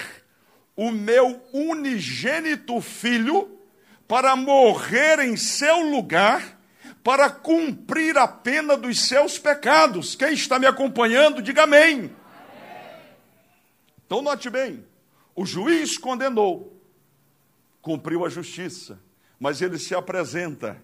[0.75, 3.59] o meu unigênito filho
[4.07, 6.59] para morrer em seu lugar,
[7.03, 10.15] para cumprir a pena dos seus pecados.
[10.15, 12.15] Quem está me acompanhando, diga amém.
[14.05, 14.85] Então, note bem:
[15.35, 16.79] o juiz condenou,
[17.81, 18.99] cumpriu a justiça,
[19.45, 20.75] mas ele se apresenta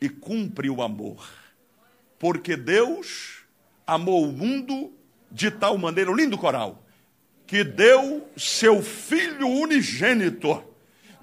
[0.00, 1.24] e cumpre o amor,
[2.18, 3.44] porque Deus
[3.86, 4.92] amou o mundo
[5.30, 6.84] de tal maneira, um lindo coral,
[7.46, 10.60] que deu seu Filho unigênito,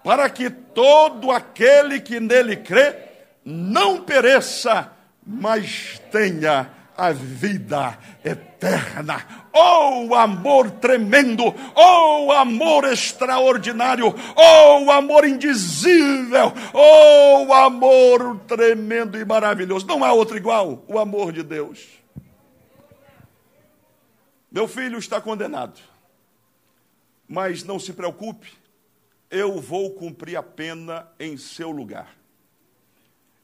[0.02, 2.96] para que todo aquele que nele crê
[3.44, 4.94] não pereça,
[5.28, 9.49] mas tenha a vida eterna.
[9.62, 11.44] Oh, amor tremendo!
[11.76, 14.16] Oh, amor extraordinário!
[14.38, 16.54] Oh, amor indizível!
[16.74, 19.86] Oh, amor tremendo e maravilhoso!
[19.86, 21.86] Não há outro igual, o amor de Deus.
[24.50, 25.80] Meu filho está condenado,
[27.28, 28.54] mas não se preocupe,
[29.30, 32.16] eu vou cumprir a pena em seu lugar.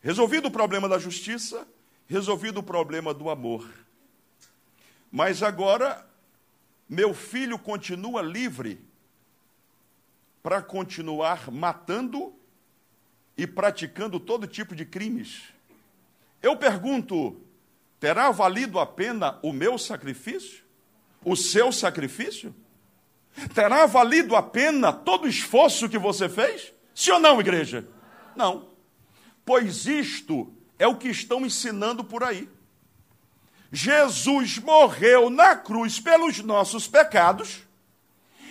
[0.02, 1.68] Resolvido o problema da justiça,
[2.08, 3.85] resolvido o problema do amor.
[5.16, 6.06] Mas agora,
[6.90, 8.86] meu filho continua livre
[10.44, 12.36] para continuar matando
[13.38, 15.44] e praticando todo tipo de crimes.
[16.44, 17.40] Eu pergunto:
[17.98, 20.66] terá valido a pena o meu sacrifício?
[21.24, 22.54] o seu sacrifício?
[23.54, 26.74] Terá valido a pena todo o esforço que você fez?
[26.94, 27.88] Sim ou não, igreja?
[28.36, 28.68] Não.
[29.46, 32.50] Pois isto é o que estão ensinando por aí.
[33.76, 37.62] Jesus morreu na cruz pelos nossos pecados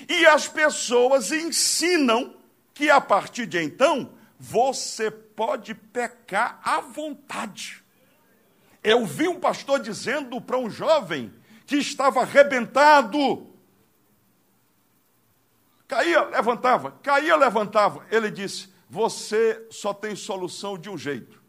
[0.07, 2.37] e as pessoas ensinam
[2.75, 7.83] que a partir de então você pode pecar à vontade.
[8.83, 11.33] Eu vi um pastor dizendo para um jovem
[11.65, 13.47] que estava arrebentado.
[15.89, 18.07] Caía, levantava, caía, levantava.
[18.11, 21.43] Ele disse: Você só tem solução de um jeito.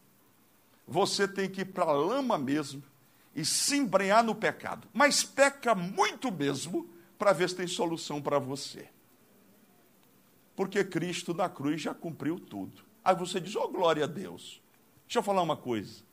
[0.87, 2.81] Você tem que ir para a lama mesmo
[3.35, 4.87] e se embrenhar no pecado.
[4.93, 8.87] Mas peca muito mesmo para ver se tem solução para você.
[10.55, 12.81] Porque Cristo na cruz já cumpriu tudo.
[13.03, 14.61] Aí você diz: Oh, glória a Deus.
[15.05, 16.03] Deixa eu falar uma coisa.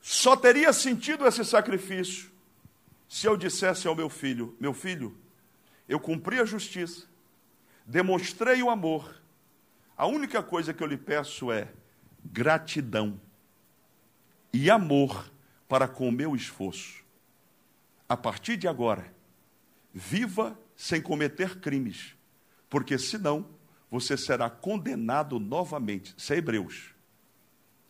[0.00, 2.30] Só teria sentido esse sacrifício
[3.08, 5.16] se eu dissesse ao meu filho: Meu filho,
[5.88, 7.06] eu cumpri a justiça,
[7.86, 9.22] demonstrei o amor,
[9.96, 11.68] a única coisa que eu lhe peço é
[12.24, 13.18] gratidão
[14.52, 15.31] e amor
[15.72, 17.02] para com o meu esforço.
[18.06, 19.10] A partir de agora,
[19.90, 22.14] viva sem cometer crimes,
[22.68, 23.48] porque senão
[23.90, 26.14] você será condenado novamente.
[26.14, 26.90] Isso é Hebreus.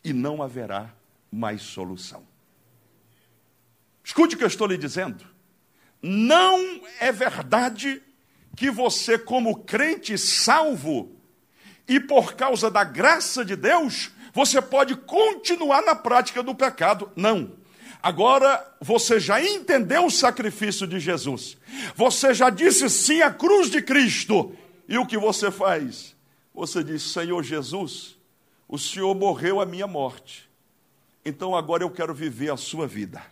[0.04, 0.94] E não haverá
[1.28, 2.24] mais solução.
[4.04, 5.26] Escute o que eu estou lhe dizendo.
[6.00, 8.00] Não é verdade
[8.56, 11.16] que você, como crente salvo,
[11.88, 17.10] e por causa da graça de Deus, você pode continuar na prática do pecado.
[17.16, 17.60] Não.
[18.02, 21.56] Agora você já entendeu o sacrifício de Jesus.
[21.94, 24.56] Você já disse sim à cruz de Cristo.
[24.88, 26.16] E o que você faz?
[26.52, 28.16] Você diz: Senhor Jesus,
[28.68, 30.50] o Senhor morreu a minha morte.
[31.24, 33.22] Então agora eu quero viver a sua vida.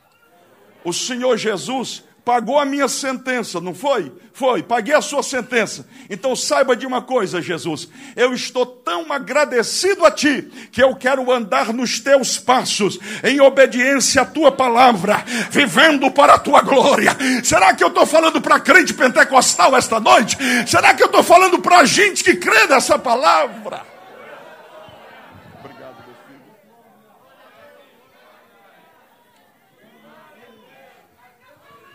[0.84, 4.12] O Senhor Jesus pagou a minha sentença, não foi?
[4.32, 5.84] Foi, paguei a sua sentença.
[6.08, 11.28] Então saiba de uma coisa, Jesus, eu estou tão agradecido a ti que eu quero
[11.32, 17.16] andar nos teus passos, em obediência à tua palavra, vivendo para a tua glória.
[17.42, 20.38] Será que eu estou falando para crente pentecostal esta noite?
[20.68, 23.89] Será que eu estou falando para gente que crê nessa palavra?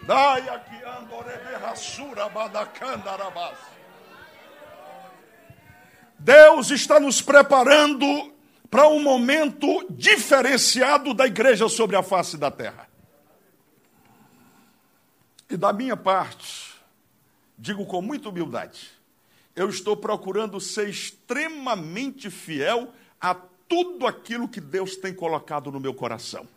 [0.05, 0.83] Dai aqui
[6.19, 8.05] Deus está nos preparando
[8.69, 12.87] para um momento diferenciado da igreja sobre a face da terra.
[15.49, 16.73] E da minha parte,
[17.57, 18.91] digo com muita humildade,
[19.55, 23.33] eu estou procurando ser extremamente fiel a
[23.67, 26.47] tudo aquilo que Deus tem colocado no meu coração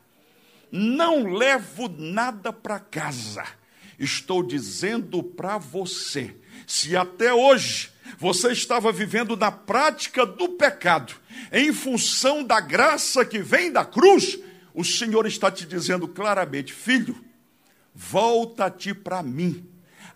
[0.71, 3.45] não levo nada para casa.
[3.99, 6.35] Estou dizendo para você,
[6.66, 11.14] se até hoje você estava vivendo na prática do pecado,
[11.53, 14.39] em função da graça que vem da cruz,
[14.73, 17.19] o Senhor está te dizendo claramente: filho,
[17.93, 19.66] volta-te para mim,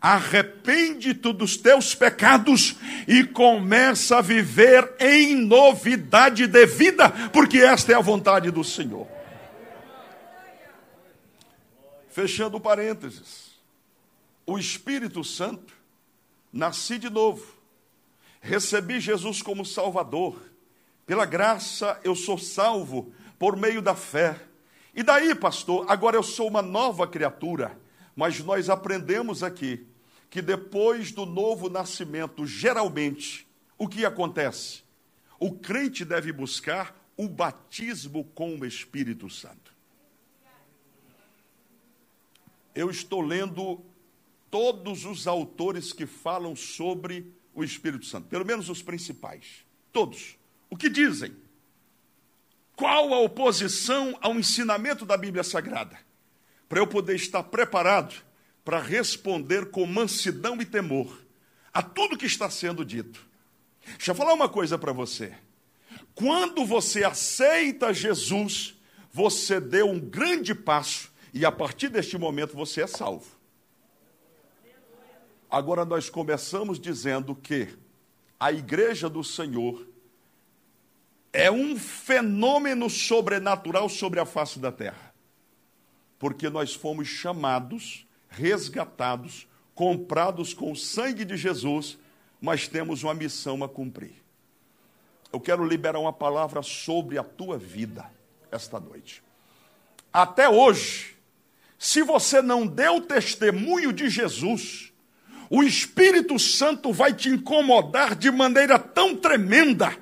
[0.00, 2.76] arrepende-te dos teus pecados
[3.08, 9.21] e começa a viver em novidade de vida, porque esta é a vontade do Senhor.
[12.12, 13.58] Fechando parênteses,
[14.44, 15.72] o Espírito Santo,
[16.52, 17.54] nasci de novo,
[18.38, 20.36] recebi Jesus como Salvador,
[21.06, 24.38] pela graça eu sou salvo por meio da fé.
[24.94, 27.80] E daí, pastor, agora eu sou uma nova criatura,
[28.14, 29.86] mas nós aprendemos aqui
[30.28, 33.48] que depois do novo nascimento, geralmente,
[33.78, 34.82] o que acontece?
[35.40, 39.71] O crente deve buscar o batismo com o Espírito Santo
[42.74, 43.80] eu estou lendo
[44.50, 50.36] todos os autores que falam sobre o Espírito Santo, pelo menos os principais, todos.
[50.70, 51.34] O que dizem?
[52.74, 55.98] Qual a oposição ao ensinamento da Bíblia Sagrada?
[56.68, 58.14] Para eu poder estar preparado
[58.64, 61.20] para responder com mansidão e temor
[61.72, 63.26] a tudo que está sendo dito.
[63.96, 65.34] Deixa eu falar uma coisa para você.
[66.14, 68.74] Quando você aceita Jesus,
[69.12, 73.36] você deu um grande passo e a partir deste momento você é salvo.
[75.50, 77.68] Agora nós começamos dizendo que
[78.38, 79.86] a igreja do Senhor
[81.32, 85.14] é um fenômeno sobrenatural sobre a face da terra.
[86.18, 91.98] Porque nós fomos chamados, resgatados, comprados com o sangue de Jesus,
[92.40, 94.22] mas temos uma missão a cumprir.
[95.32, 98.10] Eu quero liberar uma palavra sobre a tua vida
[98.50, 99.22] esta noite.
[100.12, 101.16] Até hoje,
[101.82, 104.92] se você não deu testemunho de Jesus,
[105.50, 109.92] o Espírito Santo vai te incomodar de maneira tão tremenda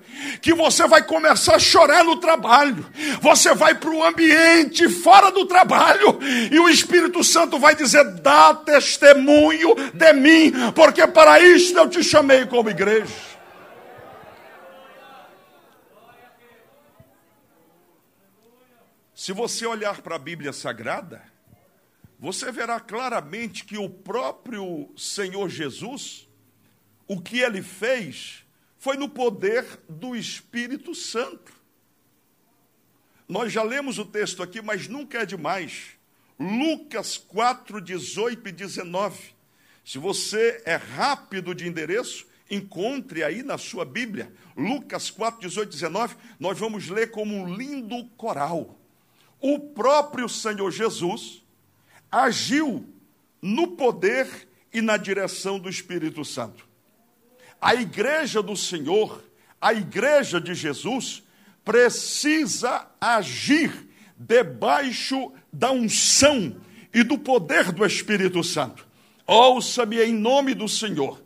[0.43, 2.87] que você vai começar a chorar no trabalho.
[3.23, 6.19] Você vai para o ambiente fora do trabalho
[6.53, 12.05] e o Espírito Santo vai dizer: dá testemunho de mim, porque para isto eu te
[12.05, 13.31] chamei como igreja.
[19.15, 21.31] Se você olhar para a Bíblia Sagrada,
[22.21, 26.29] você verá claramente que o próprio Senhor Jesus,
[27.09, 28.45] o que ele fez,
[28.77, 31.51] foi no poder do Espírito Santo.
[33.27, 35.93] Nós já lemos o texto aqui, mas nunca é demais.
[36.39, 39.35] Lucas 4, 18 e 19.
[39.83, 45.73] Se você é rápido de endereço, encontre aí na sua Bíblia, Lucas 4, 18 e
[45.73, 48.79] 19, nós vamos ler como um lindo coral.
[49.41, 51.40] O próprio Senhor Jesus,
[52.11, 52.85] agiu
[53.41, 56.69] no poder e na direção do Espírito Santo.
[57.61, 59.23] A igreja do Senhor,
[59.61, 61.23] a igreja de Jesus,
[61.65, 66.57] precisa agir debaixo da unção
[66.93, 68.87] e do poder do Espírito Santo.
[69.27, 71.23] Ouça-me em nome do Senhor.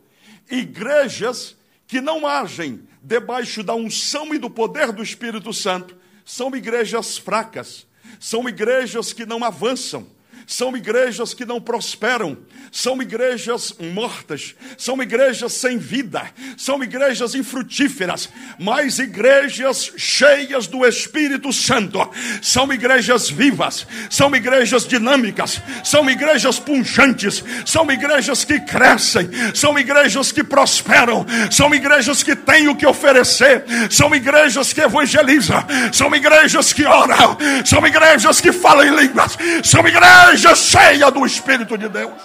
[0.49, 1.55] Igrejas
[1.87, 7.85] que não agem debaixo da unção e do poder do Espírito Santo são igrejas fracas,
[8.19, 10.07] são igrejas que não avançam,
[10.47, 12.37] são igrejas que não prosperam,
[12.71, 16.23] são igrejas mortas, são igrejas sem vida,
[16.57, 18.29] são igrejas infrutíferas,
[18.59, 21.99] mas igrejas cheias do Espírito Santo,
[22.41, 30.31] são igrejas vivas, são igrejas dinâmicas, são igrejas punjantes, são igrejas que crescem, são igrejas
[30.31, 36.71] que prosperam, são igrejas que têm o que oferecer, são igrejas que evangelizam, são igrejas
[36.71, 42.21] que oram, são igrejas que falam em línguas, são igrejas cheias do Espírito de Deus.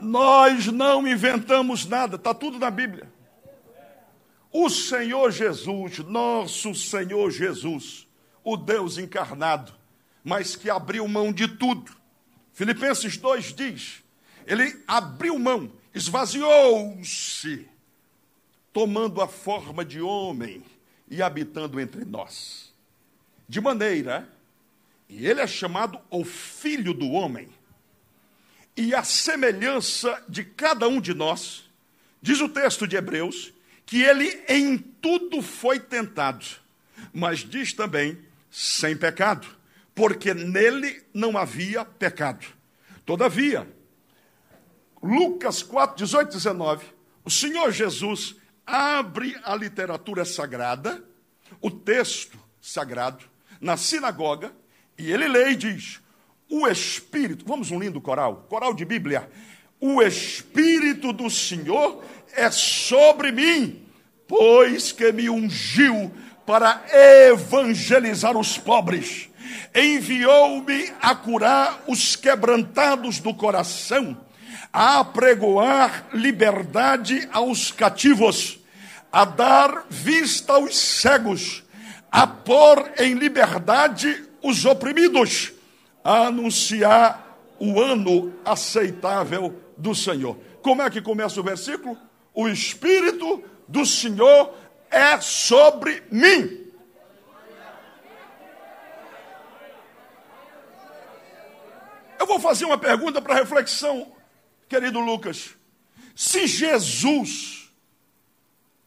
[0.00, 3.12] Nós não inventamos nada, está tudo na Bíblia.
[4.50, 8.06] O Senhor Jesus, nosso Senhor Jesus,
[8.42, 9.74] o Deus encarnado,
[10.24, 11.92] mas que abriu mão de tudo.
[12.52, 14.02] Filipenses 2 diz:
[14.48, 17.68] ele abriu mão, esvaziou-se,
[18.72, 20.64] tomando a forma de homem
[21.10, 22.72] e habitando entre nós.
[23.48, 24.28] De maneira,
[25.08, 27.48] e ele é chamado o Filho do Homem,
[28.76, 31.68] e a semelhança de cada um de nós,
[32.22, 33.52] diz o texto de Hebreus,
[33.84, 36.44] que ele em tudo foi tentado,
[37.12, 38.18] mas diz também
[38.50, 39.48] sem pecado,
[39.94, 42.46] porque nele não havia pecado.
[43.04, 43.66] Todavia,
[45.02, 46.86] Lucas 4, 18 e 19,
[47.24, 48.36] o Senhor Jesus
[48.68, 51.02] abre a literatura sagrada,
[51.62, 53.24] o texto sagrado,
[53.58, 54.52] na sinagoga,
[54.98, 56.00] e ele lê e diz:
[56.50, 59.28] o Espírito, vamos um lindo coral, coral de Bíblia.
[59.80, 62.04] O Espírito do Senhor
[62.34, 63.82] é sobre mim,
[64.26, 66.12] pois que me ungiu
[66.44, 69.28] para evangelizar os pobres,
[69.74, 74.16] enviou-me a curar os quebrantados do coração,
[74.78, 78.60] a apregoar liberdade aos cativos,
[79.10, 81.64] a dar vista aos cegos,
[82.12, 85.50] a pôr em liberdade os oprimidos
[86.04, 90.38] a anunciar o ano aceitável do Senhor.
[90.62, 91.98] Como é que começa o versículo?
[92.32, 94.54] O Espírito do Senhor
[94.92, 96.66] é sobre mim.
[102.16, 104.16] Eu vou fazer uma pergunta para reflexão,
[104.68, 105.50] querido Lucas.
[106.14, 107.70] Se Jesus,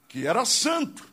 [0.07, 1.09] que era santo,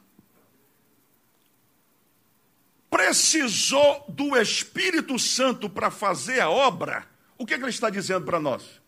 [2.91, 7.07] precisou do Espírito Santo para fazer a obra,
[7.37, 8.81] o que, é que ele está dizendo para nós?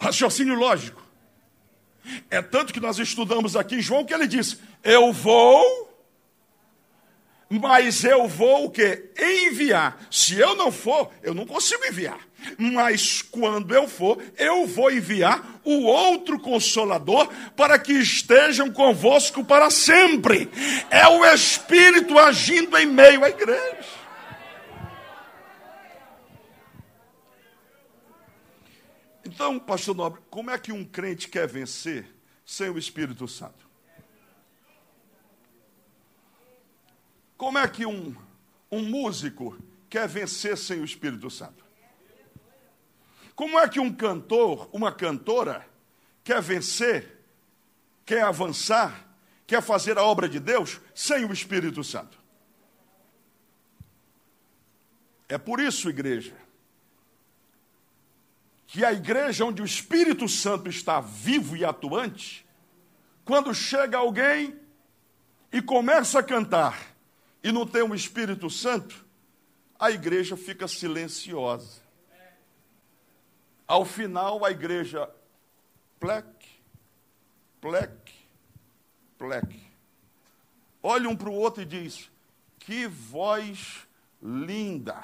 [0.00, 1.02] Raciocínio lógico.
[2.30, 5.88] É tanto que nós estudamos aqui João que ele diz: Eu vou,
[7.50, 9.10] mas eu vou o quê?
[9.18, 10.06] Enviar.
[10.10, 12.27] Se eu não for, eu não consigo enviar.
[12.58, 19.70] Mas quando eu for, eu vou enviar o outro consolador para que estejam convosco para
[19.70, 20.48] sempre.
[20.90, 23.98] É o Espírito agindo em meio à igreja.
[29.24, 32.12] Então, pastor Nobre, como é que um crente quer vencer
[32.46, 33.68] sem o Espírito Santo?
[37.36, 38.16] Como é que um,
[38.72, 39.56] um músico
[39.88, 41.67] quer vencer sem o Espírito Santo?
[43.38, 45.64] Como é que um cantor, uma cantora,
[46.24, 47.20] quer vencer,
[48.04, 49.06] quer avançar,
[49.46, 52.18] quer fazer a obra de Deus sem o Espírito Santo?
[55.28, 56.34] É por isso, igreja,
[58.66, 62.44] que a igreja onde o Espírito Santo está vivo e atuante,
[63.24, 64.58] quando chega alguém
[65.52, 66.76] e começa a cantar
[67.40, 69.06] e não tem o um Espírito Santo,
[69.78, 71.86] a igreja fica silenciosa.
[73.68, 75.10] Ao final, a igreja
[76.00, 76.26] plec,
[77.60, 78.14] plec,
[79.18, 79.68] plec.
[80.82, 82.10] Olha um para o outro e diz:
[82.58, 83.86] Que voz
[84.22, 84.96] linda,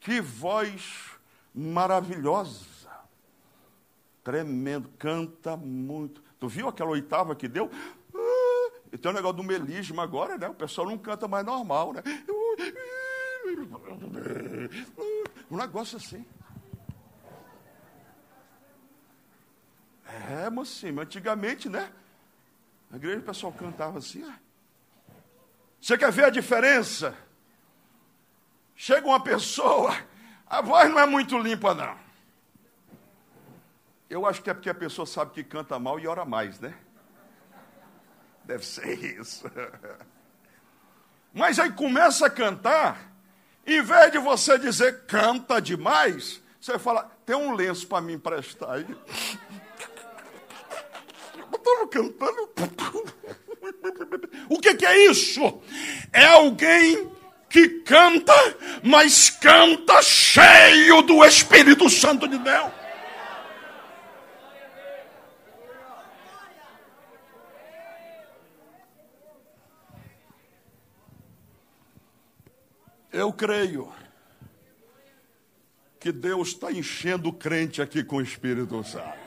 [0.00, 1.12] que voz
[1.54, 2.90] maravilhosa,
[4.24, 6.20] tremendo, canta muito.
[6.40, 7.70] Tu viu aquela oitava que deu?
[8.12, 10.48] Ah, e tem um negócio do melisma agora, né?
[10.48, 12.02] O pessoal não canta mais normal, né?
[15.48, 16.26] Um negócio assim.
[20.06, 21.92] É, mocinho, antigamente, né?
[22.90, 24.24] Na igreja o pessoal cantava assim.
[24.28, 24.38] Ah.
[25.80, 27.16] Você quer ver a diferença?
[28.74, 29.96] Chega uma pessoa,
[30.46, 31.96] a voz não é muito limpa, não.
[34.08, 36.74] Eu acho que é porque a pessoa sabe que canta mal e ora mais, né?
[38.44, 39.50] Deve ser isso.
[41.34, 43.12] Mas aí começa a cantar,
[43.66, 48.70] em vez de você dizer canta demais, você fala, tem um lenço para me emprestar
[48.70, 48.86] aí
[51.66, 52.46] estava cantando.
[54.48, 55.60] O que, que é isso?
[56.12, 57.10] É alguém
[57.48, 58.32] que canta,
[58.82, 62.70] mas canta cheio do Espírito Santo de Deus.
[73.12, 73.92] Eu creio
[75.98, 79.25] que Deus está enchendo o crente aqui com o Espírito Santo.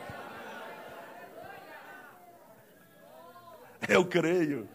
[3.92, 4.70] Eu creio.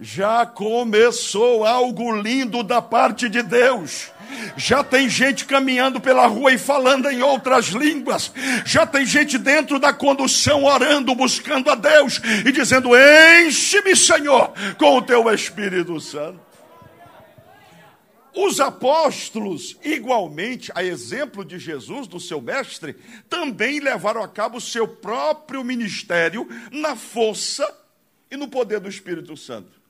[0.00, 4.10] Já começou algo lindo da parte de Deus.
[4.56, 8.32] Já tem gente caminhando pela rua e falando em outras línguas.
[8.64, 14.98] Já tem gente dentro da condução orando, buscando a Deus e dizendo: Enche-me, Senhor, com
[14.98, 16.43] o teu Espírito Santo.
[18.36, 22.96] Os apóstolos, igualmente, a exemplo de Jesus, do seu mestre,
[23.28, 27.64] também levaram a cabo o seu próprio ministério na força
[28.28, 29.80] e no poder do Espírito Santo.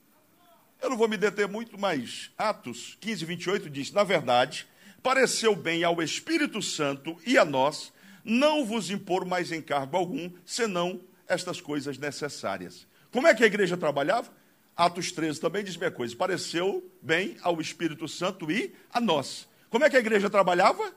[0.79, 4.67] Eu não vou me deter muito, mas Atos 15, 28 diz: Na verdade,
[5.01, 7.91] pareceu bem ao Espírito Santo e a nós
[8.23, 12.85] não vos impor mais encargo algum, senão estas coisas necessárias.
[13.11, 14.31] Como é que a igreja trabalhava?
[14.75, 16.15] Atos 13 também diz a mesma coisa.
[16.15, 19.47] Pareceu bem ao Espírito Santo e a nós.
[19.69, 20.93] Como é que a igreja trabalhava?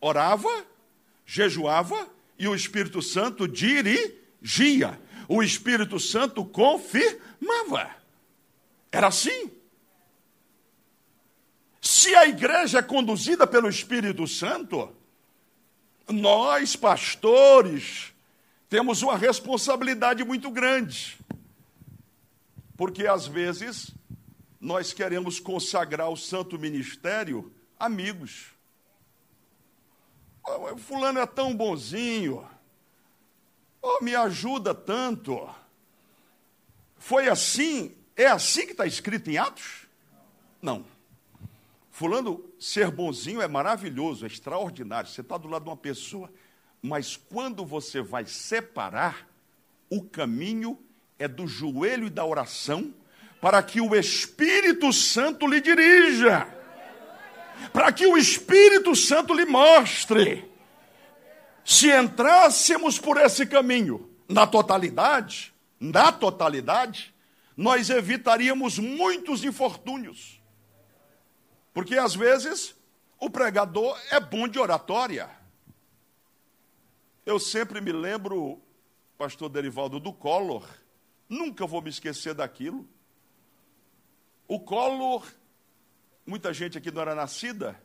[0.00, 0.66] Orava,
[1.24, 5.00] jejuava e o Espírito Santo dirigia.
[5.26, 7.90] O Espírito Santo confirmava.
[8.92, 9.50] Era assim.
[11.80, 14.92] Se a igreja é conduzida pelo Espírito Santo,
[16.08, 18.12] nós, pastores,
[18.68, 21.18] temos uma responsabilidade muito grande.
[22.78, 23.90] Porque às vezes
[24.60, 28.52] nós queremos consagrar o santo ministério amigos.
[30.46, 32.48] Oh, fulano é tão bonzinho.
[33.82, 35.52] Oh, me ajuda tanto.
[36.96, 37.96] Foi assim?
[38.14, 39.88] É assim que está escrito em Atos?
[40.62, 40.84] Não.
[41.90, 45.10] Fulano ser bonzinho é maravilhoso, é extraordinário.
[45.10, 46.32] Você está do lado de uma pessoa.
[46.80, 49.28] Mas quando você vai separar,
[49.90, 50.78] o caminho
[51.18, 52.94] é do joelho e da oração,
[53.40, 56.46] para que o Espírito Santo lhe dirija,
[57.72, 60.48] para que o Espírito Santo lhe mostre.
[61.64, 67.14] Se entrássemos por esse caminho, na totalidade, na totalidade,
[67.56, 70.40] nós evitaríamos muitos infortúnios.
[71.72, 72.74] Porque às vezes
[73.18, 75.28] o pregador é bom de oratória.
[77.26, 78.60] Eu sempre me lembro,
[79.16, 80.66] pastor Derivaldo, do Collor,
[81.28, 82.88] Nunca vou me esquecer daquilo.
[84.46, 85.26] O Collor,
[86.26, 87.80] muita gente aqui não era nascida,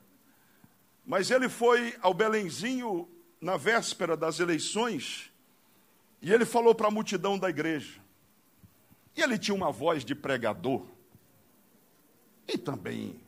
[1.05, 3.09] mas ele foi ao Belenzinho
[3.41, 5.29] na véspera das eleições
[6.21, 7.99] e ele falou para a multidão da igreja.
[9.13, 10.85] E ele tinha uma voz de pregador.
[12.47, 13.19] E também,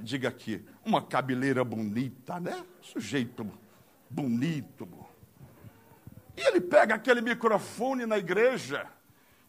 [0.00, 2.64] diga aqui, uma cabeleira bonita, né?
[2.82, 3.50] Sujeito
[4.08, 4.86] bonito.
[6.36, 8.86] E ele pega aquele microfone na igreja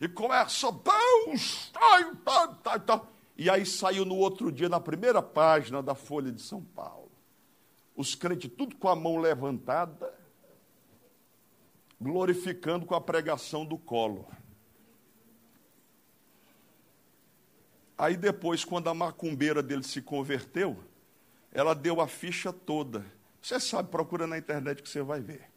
[0.03, 3.07] e começa, Deus, ai, tá, tá, tá.
[3.37, 7.09] E aí saiu no outro dia, na primeira página da Folha de São Paulo.
[7.95, 10.13] Os crentes, tudo com a mão levantada,
[12.01, 14.27] glorificando com a pregação do colo.
[17.97, 20.83] Aí depois, quando a macumbeira dele se converteu,
[21.49, 23.05] ela deu a ficha toda.
[23.41, 25.49] Você sabe, procura na internet que você vai ver.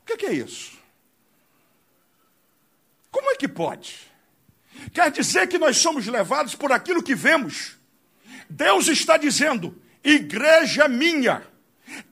[0.00, 0.81] O que, que é isso?
[3.12, 4.10] Como é que pode?
[4.92, 7.76] Quer dizer que nós somos levados por aquilo que vemos.
[8.48, 11.46] Deus está dizendo: igreja minha,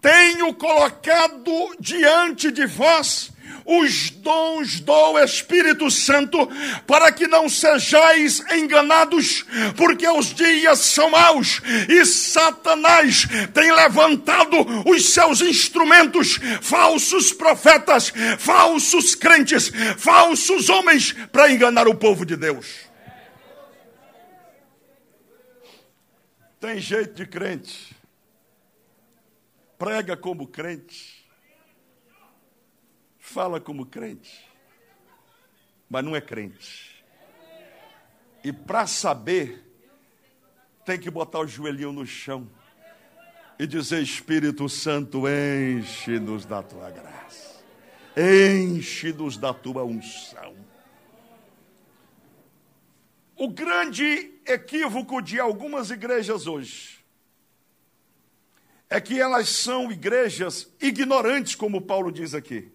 [0.00, 3.32] tenho colocado diante de vós
[3.64, 6.48] os dons do Espírito Santo,
[6.86, 9.44] para que não sejais enganados,
[9.76, 14.56] porque os dias são maus e Satanás tem levantado
[14.86, 22.90] os seus instrumentos, falsos profetas, falsos crentes, falsos homens, para enganar o povo de Deus.
[26.60, 27.96] Tem jeito de crente,
[29.78, 31.20] prega como crente
[33.30, 34.44] fala como crente,
[35.88, 37.04] mas não é crente.
[38.42, 39.64] E para saber,
[40.84, 42.50] tem que botar o joelhinho no chão
[43.58, 47.62] e dizer: Espírito Santo, enche-nos da tua graça,
[48.16, 50.56] enche-nos da tua unção.
[53.36, 56.98] O grande equívoco de algumas igrejas hoje
[58.88, 62.70] é que elas são igrejas ignorantes, como Paulo diz aqui.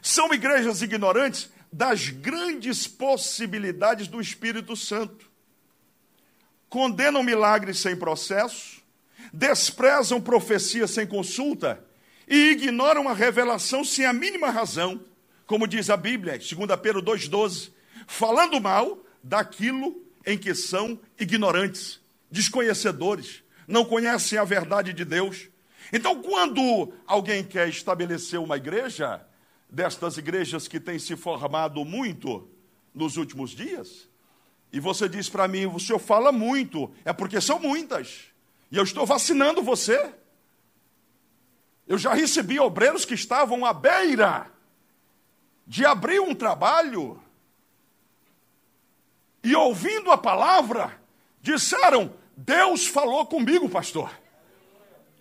[0.00, 5.30] São igrejas ignorantes das grandes possibilidades do Espírito Santo.
[6.68, 8.82] Condenam milagres sem processo,
[9.32, 11.82] desprezam profecia sem consulta
[12.28, 15.00] e ignoram a revelação sem a mínima razão,
[15.46, 17.70] como diz a Bíblia, 2 Pedro 2,12,
[18.06, 22.00] falando mal daquilo em que são ignorantes,
[22.30, 25.48] desconhecedores, não conhecem a verdade de Deus.
[25.92, 29.24] Então, quando alguém quer estabelecer uma igreja,
[29.72, 32.46] destas igrejas que têm se formado muito
[32.94, 34.06] nos últimos dias,
[34.70, 38.26] e você diz para mim, o senhor fala muito, é porque são muitas,
[38.70, 40.14] e eu estou vacinando você.
[41.86, 44.50] Eu já recebi obreiros que estavam à beira
[45.66, 47.20] de abrir um trabalho
[49.42, 50.98] e ouvindo a palavra,
[51.40, 54.10] disseram: Deus falou comigo, pastor.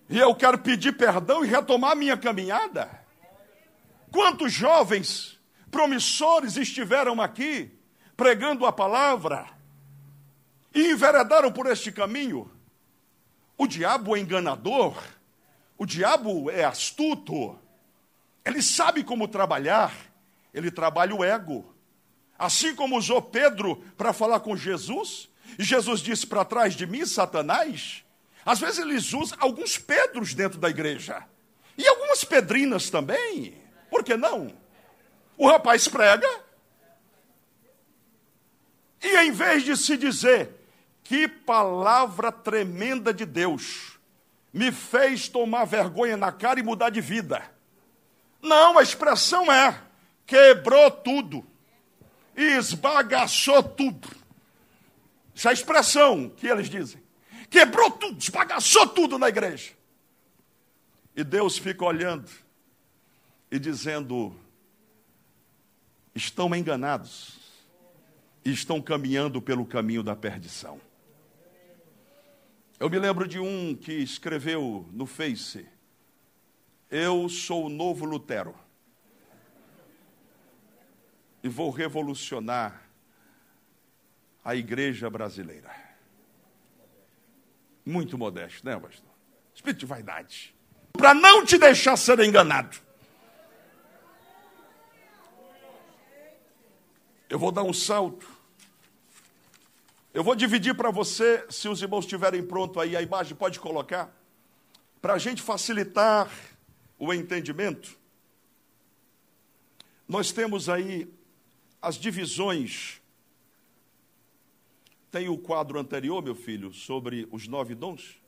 [0.09, 3.00] E eu quero pedir perdão e retomar minha caminhada.
[4.11, 5.39] Quantos jovens
[5.71, 7.71] promissores estiveram aqui
[8.17, 9.47] pregando a palavra
[10.75, 12.51] e enveredaram por este caminho?
[13.57, 15.01] O diabo é enganador,
[15.77, 17.57] o diabo é astuto,
[18.43, 19.93] ele sabe como trabalhar,
[20.53, 21.73] ele trabalha o ego.
[22.37, 27.05] Assim como usou Pedro para falar com Jesus, e Jesus disse para trás de mim,
[27.05, 28.03] Satanás,
[28.45, 31.23] às vezes eles usam alguns Pedros dentro da igreja.
[31.77, 33.60] E algumas Pedrinas também.
[33.91, 34.51] Por que não?
[35.37, 36.27] O rapaz prega.
[39.03, 40.49] E em vez de se dizer,
[41.03, 43.99] que palavra tremenda de Deus,
[44.51, 47.43] me fez tomar vergonha na cara e mudar de vida.
[48.41, 49.79] Não, a expressão é:
[50.25, 51.45] quebrou tudo
[52.35, 54.07] esbagaçou tudo.
[55.35, 57.01] Essa é a expressão que eles dizem.
[57.49, 59.71] Quebrou tudo, esbagaçou tudo na igreja.
[61.15, 62.29] E Deus fica olhando
[63.51, 64.33] e dizendo:
[66.15, 67.39] estão enganados
[68.43, 70.79] e estão caminhando pelo caminho da perdição.
[72.79, 75.67] Eu me lembro de um que escreveu no Face:
[76.89, 78.55] Eu sou o novo Lutero
[81.43, 82.81] e vou revolucionar
[84.43, 85.69] a igreja brasileira.
[87.85, 89.09] Muito modesto, né, pastor?
[89.53, 90.55] Espírito de vaidade.
[90.93, 92.77] Para não te deixar ser enganado.
[97.31, 98.29] Eu vou dar um salto.
[100.13, 104.13] Eu vou dividir para você, se os irmãos estiverem pronto aí, a imagem pode colocar,
[105.01, 106.29] para a gente facilitar
[106.99, 107.97] o entendimento.
[110.05, 111.09] Nós temos aí
[111.81, 113.01] as divisões.
[115.09, 118.21] Tem o quadro anterior, meu filho, sobre os nove dons?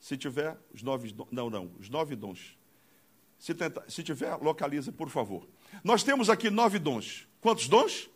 [0.00, 1.14] Se tiver, os nove.
[1.30, 2.58] Não, não, os nove dons.
[3.38, 5.46] Se, tenta, se tiver, localiza, por favor.
[5.82, 7.26] Nós temos aqui nove dons.
[7.40, 8.08] Quantos dons?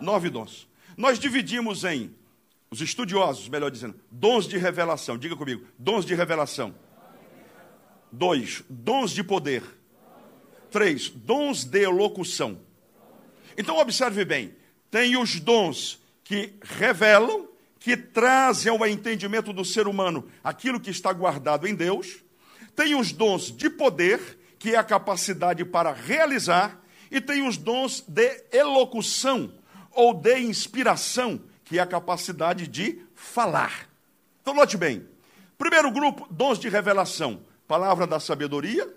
[0.00, 0.68] Nove dons.
[0.96, 2.14] Nós dividimos em,
[2.70, 5.16] os estudiosos, melhor dizendo, dons de revelação.
[5.16, 6.74] Diga comigo, dons de revelação.
[8.10, 9.62] Dois, dons de poder.
[10.70, 12.60] Três, dons de elocução.
[13.56, 14.54] Então, observe bem:
[14.90, 17.48] tem os dons que revelam,
[17.78, 22.24] que trazem ao entendimento do ser humano aquilo que está guardado em Deus,
[22.74, 26.82] tem os dons de poder, que é a capacidade para realizar,
[27.14, 29.54] e tem os dons de elocução
[29.92, 33.88] ou de inspiração, que é a capacidade de falar.
[34.42, 35.06] Então, note bem:
[35.56, 38.92] primeiro grupo, dons de revelação, palavra da sabedoria,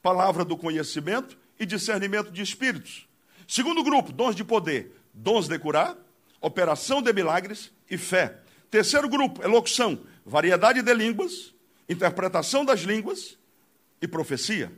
[0.00, 3.06] palavra do conhecimento e discernimento de espíritos.
[3.46, 5.94] Segundo grupo, dons de poder, dons de curar,
[6.40, 8.38] operação de milagres e fé.
[8.70, 11.54] Terceiro grupo, elocução, variedade de línguas,
[11.86, 13.36] interpretação das línguas
[14.00, 14.72] e profecia.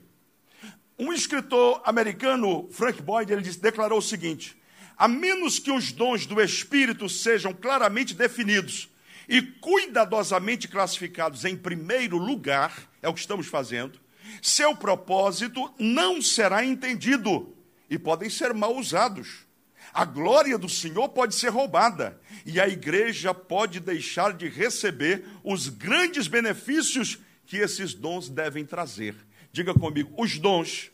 [1.00, 4.54] Um escritor americano, Frank Boyd, ele disse, declarou o seguinte:
[4.98, 8.86] a menos que os dons do Espírito sejam claramente definidos
[9.26, 13.98] e cuidadosamente classificados em primeiro lugar, é o que estamos fazendo,
[14.42, 17.56] seu propósito não será entendido
[17.88, 19.46] e podem ser mal usados.
[19.94, 25.70] A glória do Senhor pode ser roubada e a igreja pode deixar de receber os
[25.70, 29.16] grandes benefícios que esses dons devem trazer.
[29.52, 30.90] Diga comigo, os dons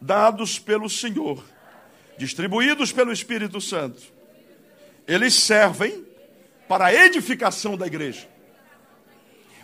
[0.00, 1.44] dados pelo Senhor,
[2.18, 4.02] distribuídos pelo Espírito Santo,
[5.06, 6.04] eles servem
[6.68, 8.28] para a edificação da igreja.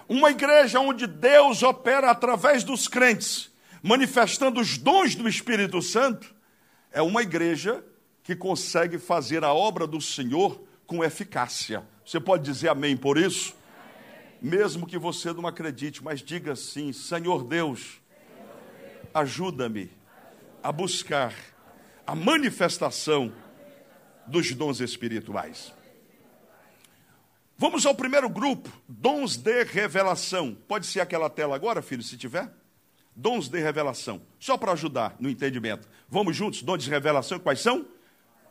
[0.09, 3.51] Uma igreja onde Deus opera através dos crentes,
[3.83, 6.35] manifestando os dons do Espírito Santo,
[6.93, 7.85] é uma igreja
[8.23, 11.85] que consegue fazer a obra do Senhor com eficácia.
[12.05, 13.55] Você pode dizer amém por isso?
[14.41, 18.01] Mesmo que você não acredite, mas diga assim: Senhor Deus,
[19.15, 19.91] ajuda-me
[20.63, 21.35] a buscar
[22.07, 23.33] a manifestação
[24.27, 25.73] dos dons espirituais.
[27.59, 30.55] Vamos ao primeiro grupo, dons de revelação.
[30.69, 32.51] Pode ser aquela tela agora, filho, se tiver?
[33.15, 35.89] Dons de revelação, só para ajudar no entendimento.
[36.07, 37.87] Vamos juntos, dons de revelação, quais são?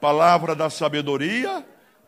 [0.01, 1.63] Palavra da sabedoria,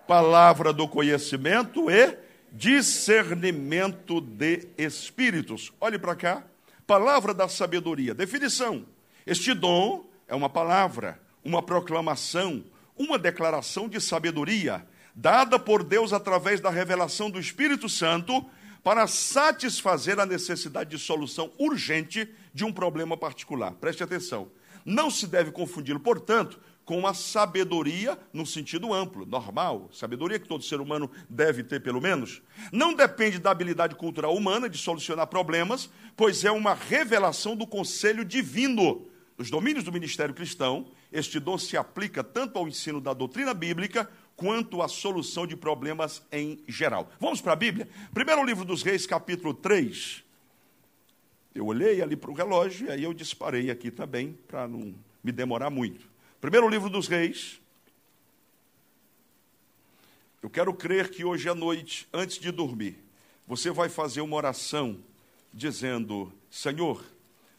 [0.07, 2.17] palavra do conhecimento e
[2.51, 5.71] discernimento de espíritos.
[5.79, 6.43] Olhe para cá.
[6.85, 8.13] Palavra da sabedoria.
[8.13, 8.85] Definição:
[9.25, 12.63] Este dom é uma palavra, uma proclamação,
[12.97, 14.85] uma declaração de sabedoria
[15.17, 18.45] dada por Deus através da revelação do Espírito Santo
[18.83, 23.71] para satisfazer a necessidade de solução urgente de um problema particular.
[23.73, 24.49] Preste atenção.
[24.85, 30.63] Não se deve confundi-lo, portanto, com a sabedoria no sentido amplo, normal, sabedoria que todo
[30.63, 32.41] ser humano deve ter pelo menos,
[32.71, 38.23] não depende da habilidade cultural humana de solucionar problemas, pois é uma revelação do conselho
[38.23, 39.05] divino.
[39.37, 44.09] Nos domínios do ministério cristão, este dom se aplica tanto ao ensino da doutrina bíblica
[44.37, 47.11] quanto à solução de problemas em geral.
[47.19, 47.89] Vamos para a Bíblia?
[48.13, 50.23] Primeiro livro dos Reis, capítulo 3.
[51.53, 55.33] Eu olhei ali para o relógio e aí eu disparei aqui também, para não me
[55.33, 56.15] demorar muito.
[56.39, 57.59] Primeiro livro dos Reis.
[60.39, 63.03] Eu quero crer que hoje à noite, antes de dormir,
[63.47, 64.99] você vai fazer uma oração
[65.51, 67.03] dizendo: Senhor,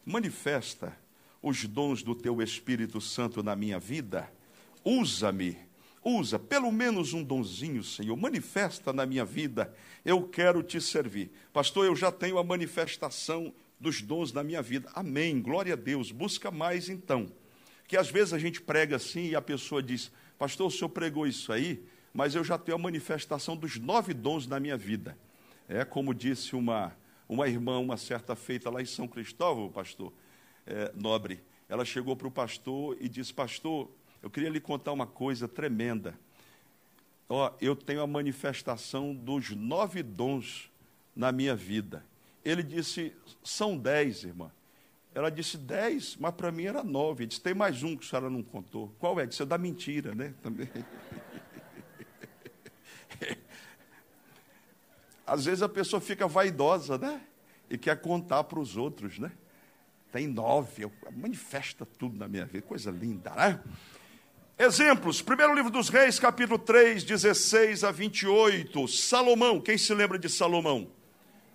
[0.07, 0.97] manifesta
[1.43, 4.33] os dons do teu Espírito Santo na minha vida,
[4.85, 5.59] usa-me,
[6.05, 9.75] usa pelo menos um donzinho, Senhor, manifesta na minha vida,
[10.05, 11.33] eu quero te servir.
[11.53, 14.89] Pastor, eu já tenho a manifestação dos dons na minha vida.
[14.95, 17.29] Amém, glória a Deus, busca mais então
[17.89, 21.27] que às vezes a gente prega assim e a pessoa diz: Pastor, o senhor pregou
[21.27, 21.83] isso aí,
[22.13, 25.17] mas eu já tenho a manifestação dos nove dons na minha vida.
[25.67, 26.95] É como disse uma,
[27.27, 30.13] uma irmã, uma certa feita lá em São Cristóvão, pastor
[30.67, 31.43] é, Nobre.
[31.67, 33.91] Ela chegou para o pastor e disse: Pastor,
[34.23, 36.19] eu queria lhe contar uma coisa tremenda.
[37.27, 40.71] Ó, eu tenho a manifestação dos nove dons
[41.17, 42.05] na minha vida.
[42.45, 44.51] Ele disse: São dez, irmã.
[45.19, 47.25] Ela disse dez, mas para mim era nove.
[47.25, 48.95] Ele disse, tem mais um que a senhora não contou.
[49.01, 49.27] Qual é?
[49.27, 50.33] Disse, é da mentira, né?
[50.41, 50.69] Também.
[55.27, 57.21] Às vezes a pessoa fica vaidosa, né?
[57.69, 59.33] E quer contar para os outros, né?
[60.13, 63.61] Tem nove, eu, manifesta tudo na minha vida, coisa linda, né?
[64.57, 68.87] Exemplos, primeiro livro dos reis, capítulo 3, 16 a 28.
[68.87, 70.89] Salomão, quem se lembra de Salomão?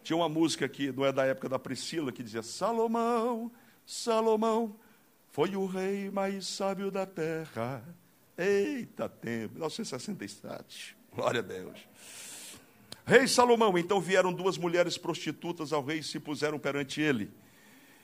[0.04, 3.50] Tinha uma música que não é da época da Priscila que dizia: Salomão,
[3.86, 4.76] Salomão,
[5.32, 7.84] foi o rei mais sábio da terra.
[8.38, 10.98] Eita tempo, 1967.
[11.16, 11.80] Glória a Deus.
[13.06, 17.32] Rei Salomão, então vieram duas mulheres prostitutas ao rei e se puseram perante ele.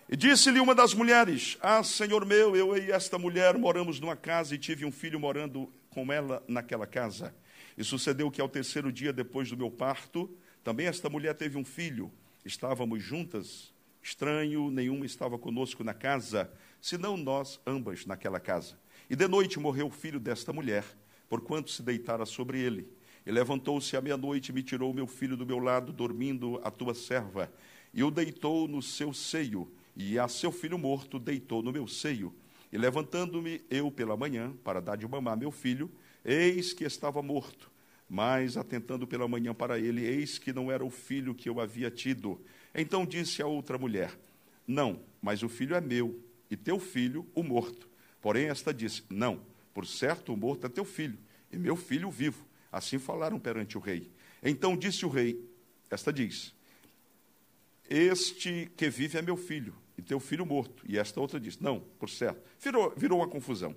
[0.07, 4.55] E disse-lhe uma das mulheres: Ah, senhor meu, eu e esta mulher moramos numa casa
[4.55, 7.35] e tive um filho morando com ela naquela casa.
[7.77, 10.29] E sucedeu que ao terceiro dia depois do meu parto,
[10.69, 12.11] também esta mulher teve um filho.
[12.45, 13.73] Estávamos juntas,
[14.03, 16.47] estranho, nenhuma estava conosco na casa,
[16.79, 18.79] senão nós ambas naquela casa.
[19.09, 20.85] E de noite morreu o filho desta mulher,
[21.27, 22.87] porquanto se deitara sobre ele.
[23.25, 26.93] E levantou-se à meia-noite e me tirou meu filho do meu lado, dormindo a tua
[26.93, 27.51] serva,
[27.91, 32.31] e o deitou no seu seio, e a seu filho morto deitou no meu seio.
[32.71, 35.89] E levantando-me eu pela manhã, para dar de mamar meu filho,
[36.23, 37.71] eis que estava morto
[38.09, 41.91] mas, atentando pela manhã para ele, eis que não era o filho que eu havia
[41.91, 42.43] tido.
[42.73, 44.17] Então disse a outra mulher:
[44.65, 46.19] Não, mas o filho é meu,
[46.49, 47.87] e teu filho, o morto.
[48.19, 49.39] Porém, esta disse: Não,
[49.73, 51.19] por certo o morto é teu filho,
[51.51, 52.43] e meu filho vivo.
[52.71, 54.11] Assim falaram perante o rei.
[54.43, 55.47] Então disse o rei:
[55.91, 56.51] Esta diz:
[57.87, 60.83] Este que vive é meu filho, e teu filho morto.
[60.87, 62.41] E esta outra diz: Não, por certo.
[62.59, 63.75] Virou, virou uma confusão.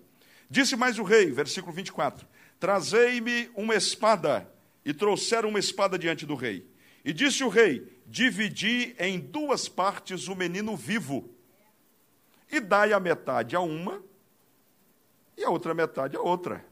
[0.48, 2.26] Disse mais o rei, versículo 24:
[2.62, 4.48] Trazei-me uma espada.
[4.84, 6.64] E trouxeram uma espada diante do rei.
[7.04, 11.28] E disse o rei: Dividi em duas partes o menino vivo,
[12.48, 14.00] e dai a metade a uma,
[15.36, 16.64] e a outra metade a outra.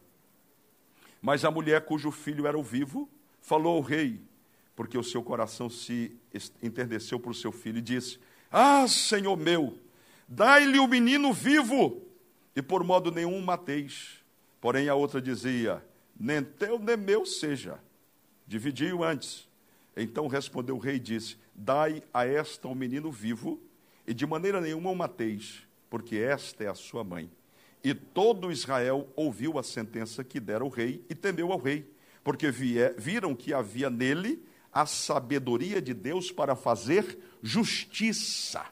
[1.20, 3.10] Mas a mulher cujo filho era o vivo
[3.40, 4.20] falou ao rei,
[4.76, 6.16] porque o seu coração se
[6.62, 9.76] enterneceu por seu filho, e disse: Ah, senhor meu,
[10.28, 12.00] dai-lhe o menino vivo,
[12.54, 14.19] e por modo nenhum mateis.
[14.60, 15.82] Porém a outra dizia:
[16.18, 17.78] Nem teu nem meu seja.
[18.46, 19.48] Dividiu antes.
[19.96, 23.60] Então respondeu o rei e disse: Dai a esta o um menino vivo,
[24.06, 27.30] e de maneira nenhuma o mateis, porque esta é a sua mãe.
[27.82, 31.90] E todo Israel ouviu a sentença que dera o rei e temeu ao rei,
[32.22, 38.64] porque viram que havia nele a sabedoria de Deus para fazer justiça.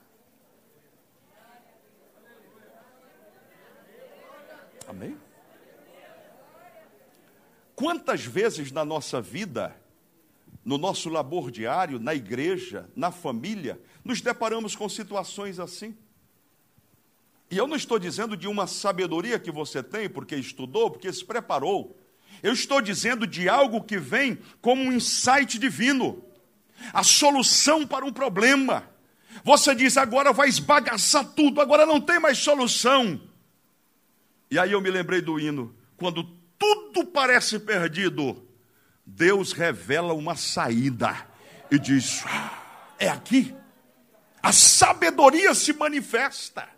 [4.86, 5.16] Amém?
[7.78, 9.72] Quantas vezes na nossa vida,
[10.64, 15.96] no nosso labor diário, na igreja, na família, nos deparamos com situações assim?
[17.48, 21.24] E eu não estou dizendo de uma sabedoria que você tem, porque estudou, porque se
[21.24, 21.96] preparou.
[22.42, 26.24] Eu estou dizendo de algo que vem como um insight divino
[26.92, 28.90] a solução para um problema.
[29.44, 33.20] Você diz, agora vai esbagaçar tudo, agora não tem mais solução.
[34.50, 38.46] E aí eu me lembrei do hino, quando tudo parece perdido,
[39.06, 41.26] Deus revela uma saída
[41.70, 43.54] e diz: ah, é aqui.
[44.42, 46.68] A sabedoria se manifesta.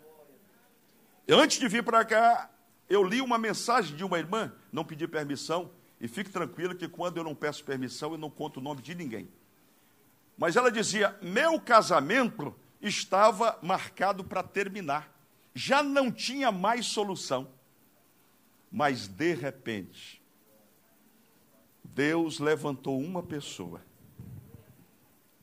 [1.27, 2.49] Antes de vir para cá,
[2.89, 7.17] eu li uma mensagem de uma irmã, não pedi permissão, e fique tranquilo que quando
[7.17, 9.29] eu não peço permissão, eu não conto o nome de ninguém.
[10.37, 15.09] Mas ela dizia: meu casamento estava marcado para terminar,
[15.53, 17.47] já não tinha mais solução.
[18.71, 20.21] Mas de repente,
[21.83, 23.81] Deus levantou uma pessoa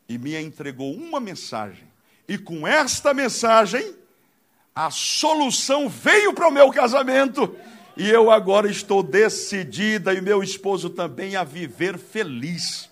[0.09, 1.86] e me entregou uma mensagem,
[2.26, 3.94] e com esta mensagem,
[4.74, 7.55] a solução veio para o meu casamento.
[7.96, 12.88] E eu agora estou decidida, e meu esposo também, a viver feliz.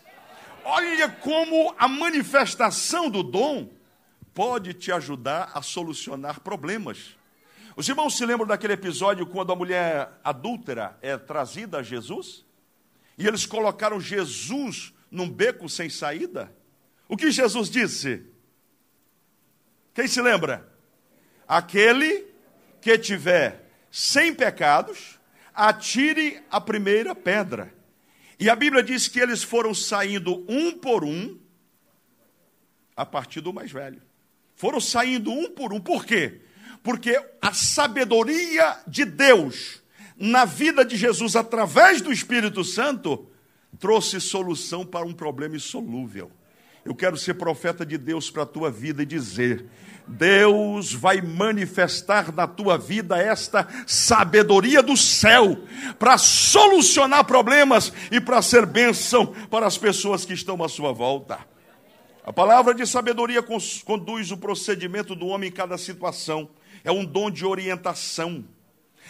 [0.65, 3.69] Olha como a manifestação do dom
[4.35, 7.16] pode te ajudar a solucionar problemas.
[7.77, 12.43] Os irmãos se lembram daquele episódio quando a mulher adúltera é trazida a Jesus?
[13.19, 16.51] E eles colocaram Jesus num beco sem saída?
[17.07, 18.25] O que Jesus disse?
[19.93, 20.67] Quem se lembra?
[21.47, 22.27] Aquele
[22.81, 25.21] que tiver sem pecados,
[25.55, 27.75] atire a primeira pedra.
[28.41, 31.39] E a Bíblia diz que eles foram saindo um por um,
[32.97, 34.01] a partir do mais velho.
[34.55, 35.81] Foram saindo um por um.
[35.81, 36.41] Por quê?
[36.87, 39.83] Porque a sabedoria de Deus
[40.17, 43.27] na vida de Jesus através do Espírito Santo
[43.77, 46.31] trouxe solução para um problema insolúvel.
[46.85, 49.67] Eu quero ser profeta de Deus para a tua vida e dizer:
[50.07, 55.59] Deus vai manifestar na tua vida esta sabedoria do céu
[55.99, 61.41] para solucionar problemas e para ser bênção para as pessoas que estão à sua volta.
[62.25, 63.43] A palavra de sabedoria
[63.85, 66.49] conduz o procedimento do homem em cada situação,
[66.87, 68.45] é um dom de orientação.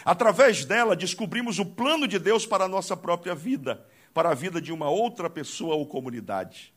[0.03, 3.85] Através dela, descobrimos o plano de Deus para a nossa própria vida,
[4.15, 6.73] para a vida de uma outra pessoa ou comunidade.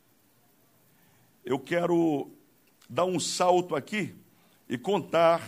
[1.43, 2.31] Eu quero
[2.87, 4.15] dar um salto aqui
[4.69, 5.43] e contar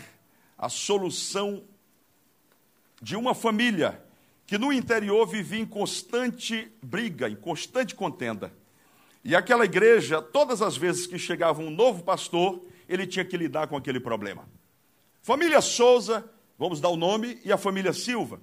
[0.57, 1.65] a solução
[3.03, 4.03] de uma família
[4.47, 8.55] que no interior vivia em constante briga, em constante contenda.
[9.23, 13.67] E aquela igreja, todas as vezes que chegava um novo pastor, ele tinha que lidar
[13.67, 14.49] com aquele problema.
[15.23, 16.29] Família Souza,
[16.59, 18.41] vamos dar o nome, e a família Silva.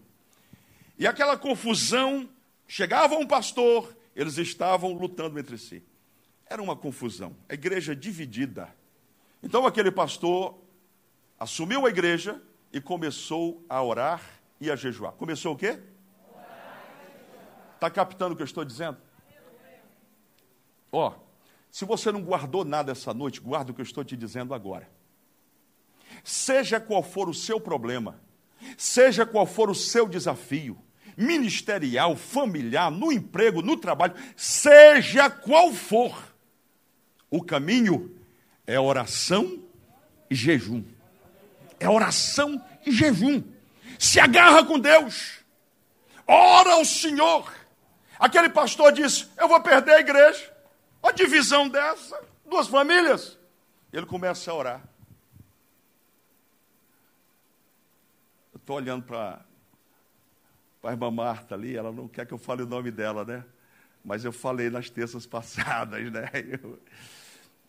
[0.98, 2.30] E aquela confusão,
[2.66, 5.84] chegava um pastor, eles estavam lutando entre si.
[6.46, 8.74] Era uma confusão, a igreja dividida.
[9.44, 10.58] Então aquele pastor
[11.38, 12.42] assumiu a igreja
[12.72, 14.22] e começou a orar
[14.60, 15.12] e a jejuar.
[15.14, 15.80] Começou o quê?
[17.76, 18.98] Está captando o que eu estou dizendo?
[20.94, 21.14] Ó,
[21.70, 24.90] se você não guardou nada essa noite, guarda o que eu estou te dizendo agora.
[26.24, 28.20] Seja qual for o seu problema,
[28.78, 30.78] seja qual for o seu desafio,
[31.18, 36.30] ministerial, familiar, no emprego, no trabalho, seja qual for,
[37.30, 38.16] o caminho
[38.66, 39.64] é oração
[40.30, 40.84] e jejum.
[41.80, 43.44] É oração e jejum.
[43.98, 45.40] Se agarra com Deus.
[46.28, 47.52] Ora ao Senhor.
[48.18, 50.54] Aquele pastor disse: Eu vou perder a igreja.
[51.02, 53.38] A divisão dessa, duas famílias.
[53.92, 54.89] Ele começa a orar.
[58.70, 59.44] Estou olhando para
[60.84, 63.44] a irmã Marta ali, ela não quer que eu fale o nome dela, né?
[64.06, 66.30] Mas eu falei nas terças passadas, né?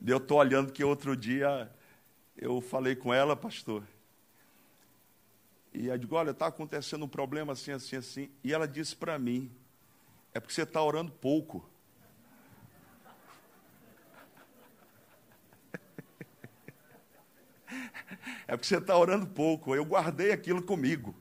[0.06, 1.72] Eu, estou olhando que outro dia
[2.36, 3.82] eu falei com ela, pastor.
[5.72, 8.30] E eu digo, olha, está acontecendo um problema assim, assim, assim.
[8.44, 9.50] E ela disse para mim,
[10.34, 11.66] é porque você está orando pouco.
[18.50, 19.76] É porque você está orando pouco.
[19.76, 21.14] Eu guardei aquilo comigo.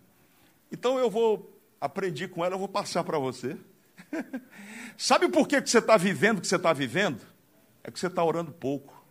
[0.72, 3.56] Então eu vou, aprendi com ela, eu vou passar para você.
[4.98, 7.22] Sabe por que, que você está vivendo o que você está vivendo?
[7.84, 9.06] É que você está orando pouco.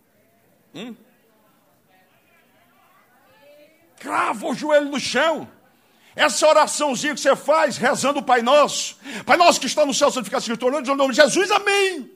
[0.75, 0.93] Hum?
[3.97, 5.49] Crava o joelho no chão.
[6.13, 8.97] Essa oraçãozinha que você faz, rezando o Pai Nosso.
[9.25, 12.11] Pai Nosso que está no céu, santificado seja o teu nome, nome Jesus, amém.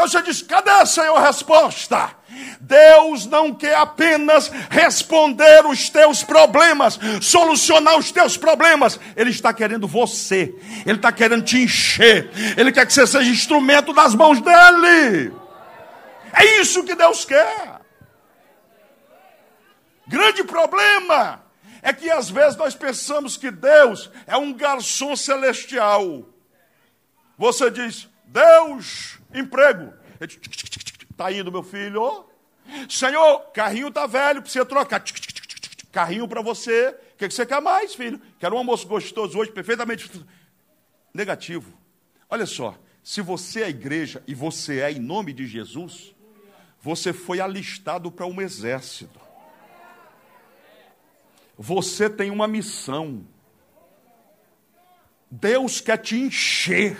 [0.00, 2.16] E você diz: cadê, Senhor, resposta?
[2.60, 8.98] Deus não quer apenas responder os teus problemas, solucionar os teus problemas.
[9.14, 10.54] Ele está querendo você.
[10.86, 12.30] Ele está querendo te encher.
[12.56, 15.34] Ele quer que você seja instrumento das mãos dele.
[16.32, 17.80] É isso que Deus quer.
[20.06, 21.42] Grande problema
[21.82, 26.24] é que às vezes nós pensamos que Deus é um garçom celestial.
[27.36, 29.92] Você diz, Deus, emprego.
[31.10, 32.24] Está indo, meu filho.
[32.88, 35.02] Senhor, carrinho está velho, precisa trocar.
[35.92, 36.88] Carrinho para você.
[36.88, 38.20] O que, que você quer mais, filho?
[38.38, 40.10] Quero um almoço gostoso hoje, perfeitamente.
[41.12, 41.72] Negativo.
[42.28, 46.14] Olha só, se você é igreja e você é em nome de Jesus,
[46.80, 49.20] você foi alistado para um exército.
[51.58, 53.26] Você tem uma missão.
[55.30, 56.96] Deus quer te encher.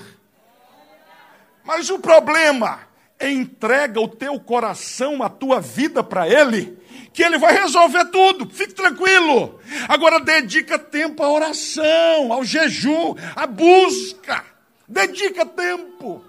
[1.64, 2.80] Mas o problema
[3.18, 6.78] é entrega o teu coração, a tua vida para Ele,
[7.12, 8.48] que Ele vai resolver tudo.
[8.48, 9.60] Fique tranquilo.
[9.88, 14.44] Agora dedica tempo à oração, ao jejum, à busca.
[14.88, 16.24] Dedica tempo.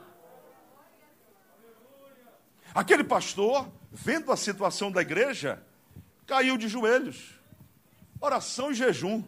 [2.75, 5.61] Aquele pastor, vendo a situação da igreja,
[6.27, 7.39] caiu de joelhos.
[8.19, 9.23] Oração e jejum.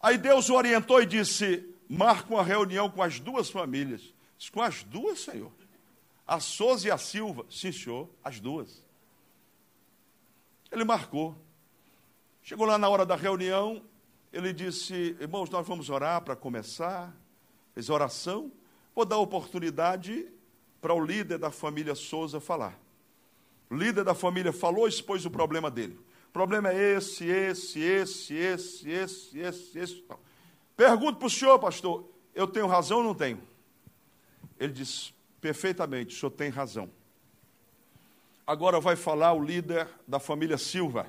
[0.00, 4.14] Aí Deus o orientou e disse: marca uma reunião com as duas famílias.
[4.52, 5.52] Com as duas, Senhor?
[6.26, 7.46] A Souza e a Silva?
[7.48, 8.84] Sim, senhor, as duas.
[10.70, 11.36] Ele marcou.
[12.42, 13.82] Chegou lá na hora da reunião,
[14.32, 17.14] ele disse: Irmãos, nós vamos orar para começar.
[17.74, 18.50] Fez oração.
[18.94, 20.26] Vou dar oportunidade
[20.80, 22.78] para o líder da família Souza falar.
[23.68, 25.98] O líder da família falou, expôs o problema dele.
[26.28, 30.04] O problema é esse, esse, esse, esse, esse, esse, esse.
[30.76, 33.40] Pergunto para o senhor, pastor, eu tenho razão ou não tenho?
[34.58, 36.90] Ele disse, perfeitamente, o senhor tem razão.
[38.46, 41.06] Agora vai falar o líder da família Silva.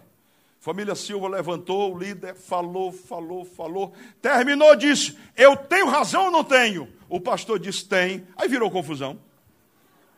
[0.60, 6.44] Família Silva levantou, o líder falou, falou, falou, terminou, disse: Eu tenho razão ou não
[6.44, 6.92] tenho?
[7.08, 8.28] O pastor disse: Tem.
[8.36, 9.20] Aí virou confusão.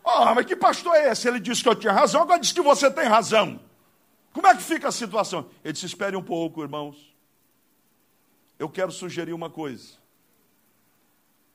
[0.04, 1.28] Ah, mas que pastor é esse?
[1.28, 3.60] Ele disse que eu tinha razão, agora disse que você tem razão.
[4.34, 5.50] Como é que fica a situação?
[5.64, 7.14] Ele disse: espere um pouco, irmãos.
[8.58, 10.00] Eu quero sugerir uma coisa.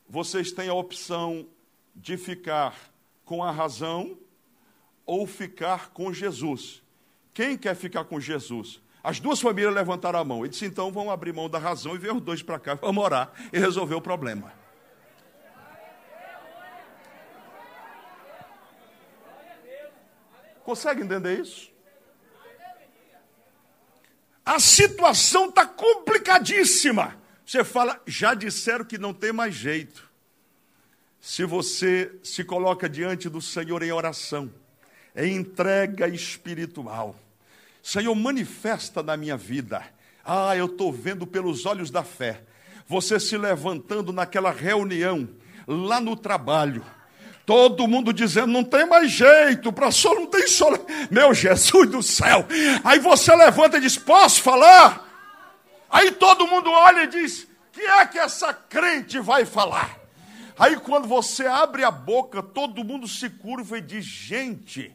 [0.09, 1.47] Vocês têm a opção
[1.95, 2.75] de ficar
[3.25, 4.19] com a razão
[5.07, 6.83] ou ficar com Jesus.
[7.33, 8.81] Quem quer ficar com Jesus?
[9.03, 10.41] As duas famílias levantaram a mão.
[10.41, 13.05] Ele disse: então vamos abrir mão da razão e ver os dois para cá, vamos
[13.05, 14.53] orar e resolver o problema.
[20.65, 21.71] Consegue entender isso?
[24.45, 27.19] A situação está complicadíssima.
[27.45, 30.11] Você fala, já disseram que não tem mais jeito.
[31.25, 34.53] Se você se coloca diante do Senhor em oração,
[35.17, 37.17] em entrega espiritual,
[37.83, 39.83] Senhor, manifesta na minha vida.
[40.23, 42.43] Ah, eu estou vendo pelos olhos da fé.
[42.87, 45.27] Você se levantando naquela reunião,
[45.67, 46.85] lá no trabalho
[47.47, 50.67] Todo mundo dizendo, não tem mais jeito, para só não tem só.
[51.11, 52.47] Meu Jesus do céu.
[52.83, 55.07] Aí você levanta e diz: Posso falar?
[55.91, 60.04] Aí todo mundo olha e diz: Que é que essa crente vai falar?
[60.59, 64.95] Aí quando você abre a boca, todo mundo se curva e diz: Gente,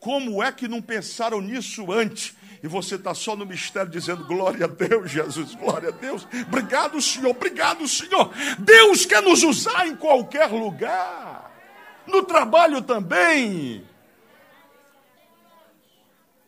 [0.00, 2.36] como é que não pensaram nisso antes?
[2.62, 6.26] E você está só no mistério dizendo: Glória a Deus, Jesus, glória a Deus.
[6.46, 8.30] Obrigado, Senhor, obrigado, Senhor.
[8.58, 11.50] Deus quer nos usar em qualquer lugar
[12.06, 13.86] no trabalho também.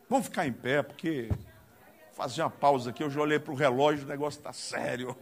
[0.08, 1.28] Vamos ficar em pé, porque
[2.16, 5.16] fazer uma pausa aqui, eu já olhei para o relógio, o negócio está sério.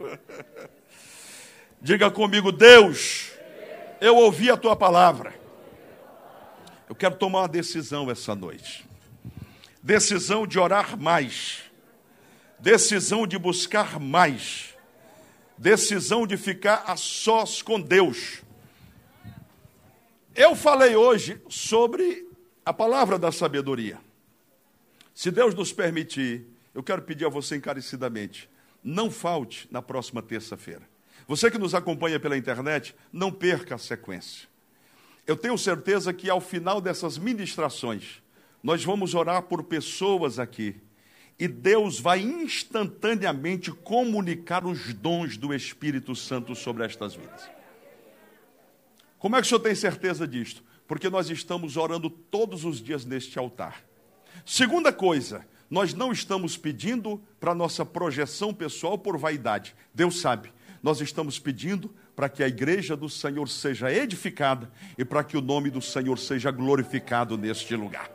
[1.81, 3.28] Diga comigo, Deus,
[4.01, 5.33] eu ouvi a tua palavra.
[6.87, 8.87] Eu quero tomar uma decisão essa noite.
[9.81, 11.63] Decisão de orar mais.
[12.59, 14.75] Decisão de buscar mais.
[15.57, 18.41] Decisão de ficar a sós com Deus.
[20.35, 22.27] Eu falei hoje sobre
[22.65, 23.99] a palavra da sabedoria.
[25.13, 28.49] Se Deus nos permitir, eu quero pedir a você encarecidamente,
[28.81, 30.87] não falte na próxima terça-feira.
[31.29, 34.49] Você que nos acompanha pela internet, não perca a sequência.
[35.27, 38.19] Eu tenho certeza que ao final dessas ministrações,
[38.63, 40.77] nós vamos orar por pessoas aqui
[41.37, 47.47] e Deus vai instantaneamente comunicar os dons do Espírito Santo sobre estas vidas.
[49.19, 50.63] Como é que o senhor tem certeza disto?
[50.87, 53.83] Porque nós estamos orando todos os dias neste altar.
[54.43, 59.75] Segunda coisa, nós não estamos pedindo para nossa projeção pessoal por vaidade.
[59.93, 60.51] Deus sabe.
[60.81, 65.41] Nós estamos pedindo para que a igreja do Senhor seja edificada e para que o
[65.41, 68.09] nome do Senhor seja glorificado neste lugar.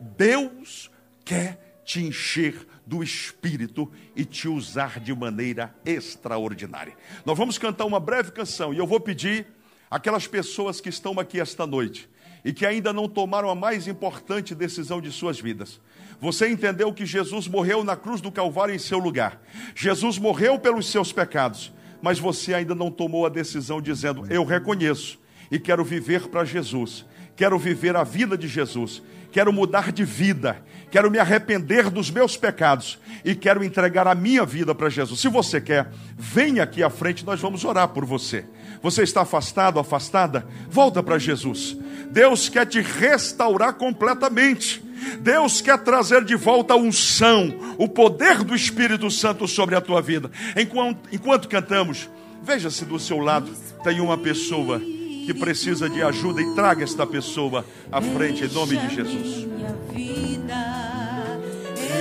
[0.00, 0.90] Deus
[1.24, 6.96] quer te encher do Espírito e te usar de maneira extraordinária.
[7.24, 9.46] Nós vamos cantar uma breve canção e eu vou pedir
[9.90, 12.08] aquelas pessoas que estão aqui esta noite
[12.44, 15.80] e que ainda não tomaram a mais importante decisão de suas vidas.
[16.20, 19.40] Você entendeu que Jesus morreu na cruz do Calvário em seu lugar.
[19.74, 25.18] Jesus morreu pelos seus pecados, mas você ainda não tomou a decisão dizendo: Eu reconheço
[25.50, 27.04] e quero viver para Jesus.
[27.36, 29.02] Quero viver a vida de Jesus.
[29.30, 30.62] Quero mudar de vida.
[30.90, 35.20] Quero me arrepender dos meus pecados e quero entregar a minha vida para Jesus.
[35.20, 38.46] Se você quer, venha aqui à frente, nós vamos orar por você.
[38.80, 40.46] Você está afastado, afastada?
[40.70, 41.76] Volta para Jesus.
[42.10, 44.82] Deus quer te restaurar completamente.
[45.20, 50.00] Deus quer trazer de volta a unção, o poder do Espírito Santo sobre a tua
[50.00, 50.30] vida.
[50.56, 52.08] Enquanto, enquanto cantamos,
[52.42, 53.50] veja se do seu lado
[53.84, 54.80] tem uma pessoa
[55.26, 59.46] que precisa de ajuda e traga esta pessoa à frente em nome de Jesus.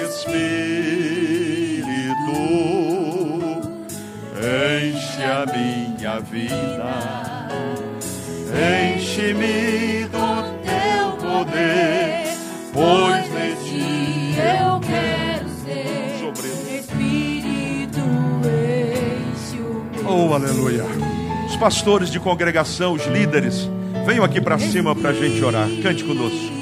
[0.06, 0.46] Espírito,
[4.38, 7.35] enche a minha vida,
[8.56, 12.28] enche-me do teu poder,
[12.74, 16.20] pois de ti eu quero ser.
[16.20, 18.00] Sobre Espírito,
[18.44, 20.86] enche o meu Oh, aleluia.
[21.48, 23.70] Os pastores de congregação, os líderes,
[24.06, 25.68] venham aqui para cima para a gente orar.
[25.82, 26.56] Cante conosco.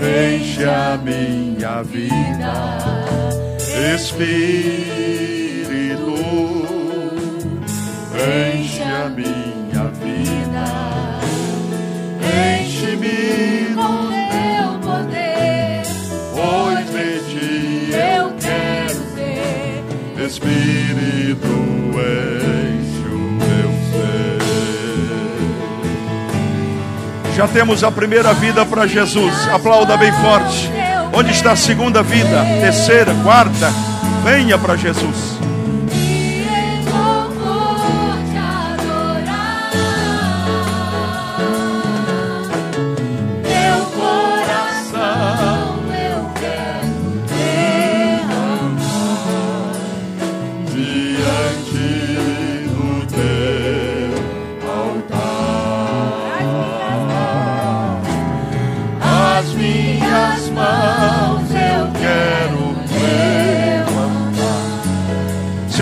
[0.00, 2.52] enche a minha vida,
[3.94, 5.39] Espírito,
[8.20, 10.64] enche a minha vida,
[12.60, 15.82] enche-me com teu poder,
[16.34, 19.84] pois de ti eu quero ser,
[20.26, 21.54] Espírito,
[21.96, 24.40] enche o meu ser.
[27.36, 29.48] Já temos a primeira vida para Jesus.
[29.48, 30.70] Aplauda bem forte.
[31.12, 32.44] Onde está a segunda vida?
[32.60, 33.72] Terceira, quarta?
[34.22, 35.40] Venha para Jesus.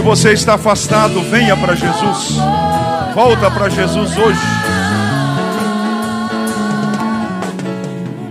[0.09, 2.39] Você está afastado, venha para Jesus.
[3.15, 4.41] Volta para Jesus hoje.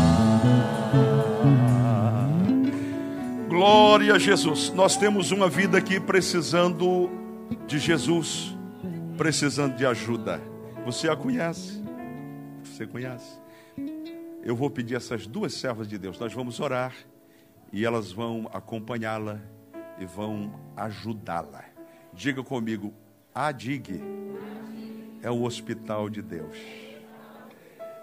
[3.48, 4.72] Glória a Jesus.
[4.72, 7.10] Nós temos uma vida aqui precisando
[7.66, 8.53] de Jesus,
[9.24, 10.38] precisando de ajuda.
[10.84, 11.82] Você a conhece?
[12.62, 13.40] Você conhece?
[14.42, 16.18] Eu vou pedir essas duas servas de Deus.
[16.18, 16.94] Nós vamos orar
[17.72, 19.40] e elas vão acompanhá-la
[19.98, 21.64] e vão ajudá-la.
[22.12, 22.92] Diga comigo,
[23.34, 23.48] a
[25.22, 26.58] é o hospital de Deus.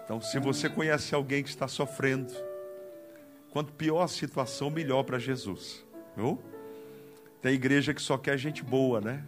[0.04, 2.34] Então, se você conhece alguém que está sofrendo,
[3.52, 5.86] quanto pior a situação, melhor para Jesus.
[6.16, 6.42] Viu?
[7.40, 9.24] Tem igreja que só quer gente boa, né?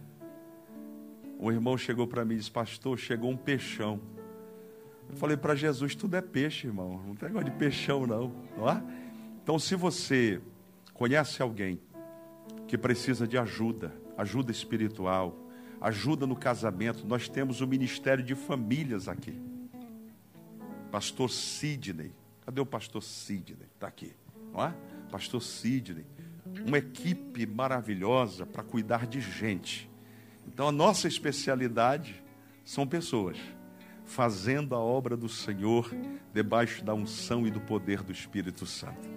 [1.39, 3.99] Um irmão chegou para mim e disse: Pastor, chegou um peixão.
[5.09, 7.01] Eu falei para Jesus: tudo é peixe, irmão.
[7.05, 8.31] Não tem negócio de peixão, não.
[8.57, 8.81] não é?
[9.43, 10.41] Então, se você
[10.93, 11.79] conhece alguém
[12.67, 15.37] que precisa de ajuda, ajuda espiritual,
[15.79, 19.39] ajuda no casamento, nós temos o Ministério de Famílias aqui.
[20.91, 22.11] Pastor Sidney.
[22.41, 23.67] Cadê o pastor Sidney?
[23.73, 24.13] Está aqui,
[24.53, 24.73] não é?
[25.11, 26.05] Pastor Sidney.
[26.65, 29.89] Uma equipe maravilhosa para cuidar de gente.
[30.55, 32.23] Então, a nossa especialidade
[32.63, 33.37] são pessoas
[34.05, 35.93] fazendo a obra do Senhor
[36.33, 39.09] debaixo da unção e do poder do Espírito Santo.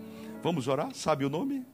[0.43, 0.93] Vamos orar?
[0.93, 1.65] Sabe o nome?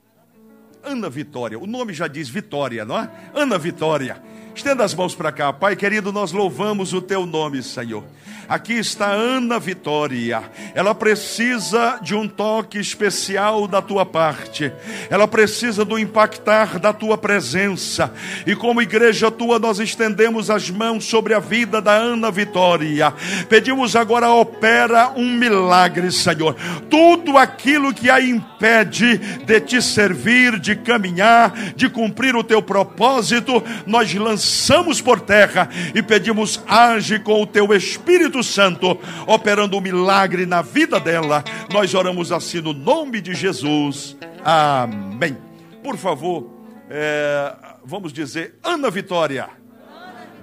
[0.84, 1.58] Ana Vitória.
[1.58, 3.10] O nome já diz Vitória, não é?
[3.34, 4.22] Ana Vitória.
[4.54, 5.52] Estenda as mãos para cá.
[5.52, 8.04] Pai querido, nós louvamos o teu nome, Senhor.
[8.48, 10.42] Aqui está Ana Vitória.
[10.74, 14.70] Ela precisa de um toque especial da tua parte.
[15.08, 18.12] Ela precisa do impactar da tua presença.
[18.46, 23.12] E como igreja tua, nós estendemos as mãos sobre a vida da Ana Vitória.
[23.48, 26.54] Pedimos agora, opera um milagre, Senhor.
[26.90, 33.62] Tudo aquilo que a impede de te servir, de caminhar, de cumprir o teu propósito,
[33.86, 39.80] nós lançamos lançamos por terra e pedimos, age com o teu Espírito Santo, operando um
[39.80, 41.42] milagre na vida dela.
[41.72, 44.16] Nós oramos assim no nome de Jesus.
[44.44, 45.36] Amém.
[45.82, 46.50] Por favor,
[46.90, 49.48] é, vamos dizer, Ana Vitória,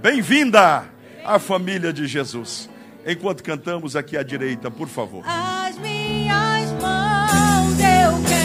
[0.01, 0.85] bem-vinda
[1.23, 2.69] à família de Jesus.
[3.05, 5.23] Enquanto cantamos aqui à direita, por favor.
[5.25, 8.40] As minhas mãos eu quero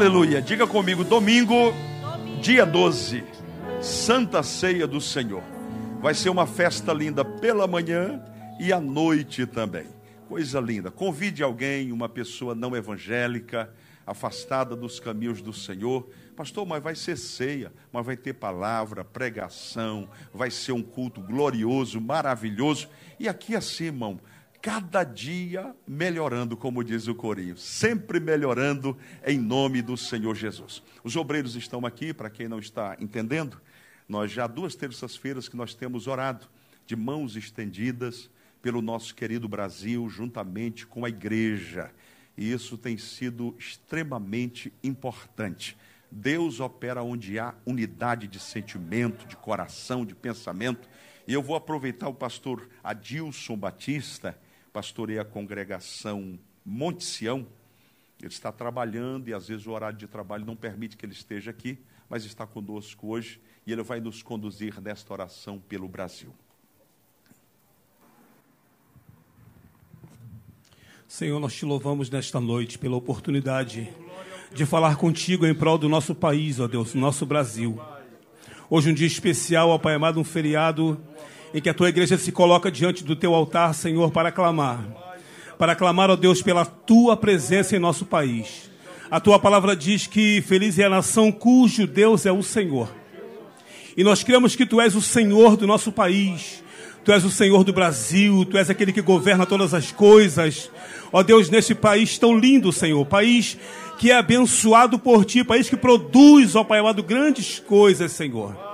[0.00, 0.40] Aleluia.
[0.40, 1.74] Diga comigo, domingo,
[2.40, 3.22] dia 12,
[3.82, 5.42] Santa Ceia do Senhor.
[6.00, 8.18] Vai ser uma festa linda pela manhã
[8.58, 9.84] e à noite também.
[10.26, 10.90] Coisa linda.
[10.90, 13.70] Convide alguém, uma pessoa não evangélica,
[14.06, 16.08] afastada dos caminhos do Senhor.
[16.34, 22.00] Pastor, mas vai ser ceia, mas vai ter palavra, pregação, vai ser um culto glorioso,
[22.00, 22.88] maravilhoso.
[23.18, 24.18] E aqui assim, irmão,
[24.62, 28.96] cada dia melhorando, como diz o Corinho, sempre melhorando
[29.26, 30.82] em nome do Senhor Jesus.
[31.02, 33.60] Os obreiros estão aqui, para quem não está entendendo,
[34.08, 36.46] nós já duas terças-feiras que nós temos orado,
[36.86, 38.28] de mãos estendidas
[38.60, 41.90] pelo nosso querido Brasil, juntamente com a igreja.
[42.36, 45.76] E isso tem sido extremamente importante.
[46.10, 50.88] Deus opera onde há unidade de sentimento, de coração, de pensamento.
[51.26, 54.36] E eu vou aproveitar o pastor Adilson Batista,
[54.72, 57.46] pastoreia a congregação Monte Sião.
[58.18, 61.50] Ele está trabalhando e às vezes o horário de trabalho não permite que ele esteja
[61.50, 61.78] aqui,
[62.08, 66.34] mas está conosco hoje e ele vai nos conduzir nesta oração pelo Brasil.
[71.08, 73.92] Senhor, nós te louvamos nesta noite pela oportunidade
[74.54, 77.80] de falar contigo em prol do nosso país, ó Deus, nosso Brasil.
[78.68, 81.00] Hoje um dia especial, ó Pai amado, um feriado
[81.52, 84.84] em que a tua igreja se coloca diante do teu altar, Senhor, para clamar.
[85.58, 88.70] Para clamar, ó Deus, pela tua presença em nosso país.
[89.10, 92.88] A tua palavra diz que feliz é a nação cujo Deus é o Senhor.
[93.96, 96.62] E nós cremos que tu és o Senhor do nosso país.
[97.04, 100.70] Tu és o Senhor do Brasil, tu és aquele que governa todas as coisas.
[101.12, 103.58] Ó Deus, neste país tão lindo, Senhor, país
[103.98, 108.69] que é abençoado por ti, país que produz, ó Pai amado, grandes coisas, Senhor.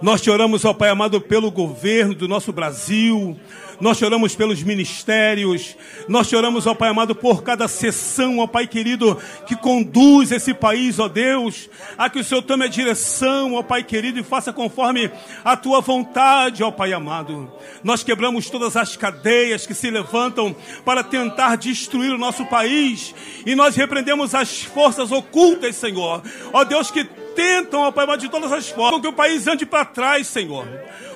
[0.00, 3.36] Nós te oramos, ó Pai amado, pelo governo do nosso Brasil.
[3.80, 5.76] Nós choramos pelos ministérios.
[6.08, 9.16] Nós choramos, ó Pai amado, por cada sessão, ó Pai querido,
[9.46, 11.68] que conduz esse país, ó Deus.
[11.96, 15.10] A que o Senhor tome a direção, ó Pai querido, e faça conforme
[15.44, 17.50] a tua vontade, ó Pai amado.
[17.82, 20.54] Nós quebramos todas as cadeias que se levantam
[20.84, 23.14] para tentar destruir o nosso país.
[23.44, 26.22] E nós repreendemos as forças ocultas, Senhor.
[26.52, 27.04] Ó Deus, que
[27.38, 30.66] tentam, ó Pai amado, de todas as formas, que o país ande para trás, Senhor.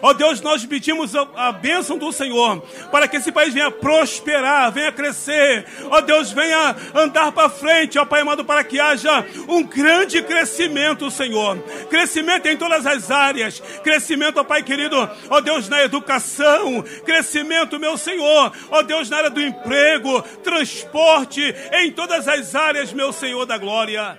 [0.00, 2.60] Ó Deus, nós pedimos a, a bênção do Senhor
[2.92, 5.66] para que esse país venha prosperar, venha crescer.
[5.90, 11.10] Ó Deus, venha andar para frente, ó Pai amado, para que haja um grande crescimento,
[11.10, 11.58] Senhor.
[11.90, 13.60] Crescimento em todas as áreas.
[13.82, 14.96] Crescimento, ó Pai querido,
[15.28, 16.84] ó Deus, na educação.
[17.04, 21.42] Crescimento, meu Senhor, ó Deus, na área do emprego, transporte,
[21.72, 24.18] em todas as áreas, meu Senhor da glória.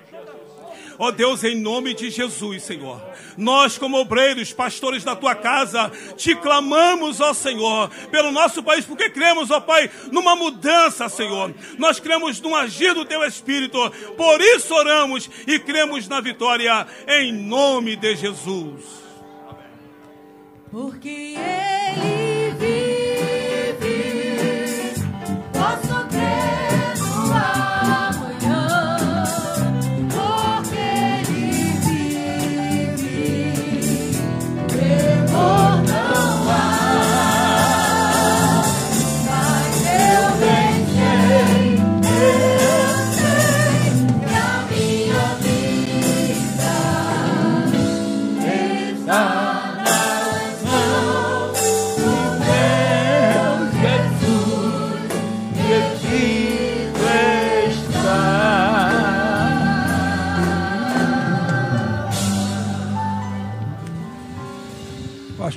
[0.98, 3.02] Ó Deus, em nome de Jesus, Senhor.
[3.38, 9.10] Nós, como obreiros, pastores da tua casa, te clamamos, ó Senhor, pelo nosso país, porque
[9.10, 11.54] cremos, ó Pai, numa mudança, Senhor.
[11.78, 13.78] Nós cremos no agir do teu Espírito.
[14.16, 19.04] Por isso oramos e cremos na vitória, em nome de Jesus.
[20.72, 21.73] Porque ele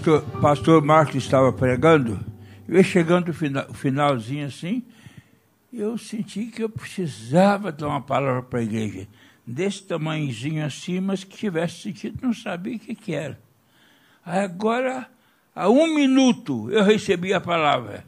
[0.07, 2.25] Pastor, pastor Marcos estava pregando,
[2.69, 4.85] eu ia chegando no final, finalzinho assim,
[5.73, 9.09] eu senti que eu precisava dar uma palavra para a igreja,
[9.45, 13.37] desse tamanhozinho assim, mas que tivesse sentido, não sabia o que, que era.
[14.25, 15.09] Agora,
[15.59, 18.05] Há um minuto eu recebi a palavra.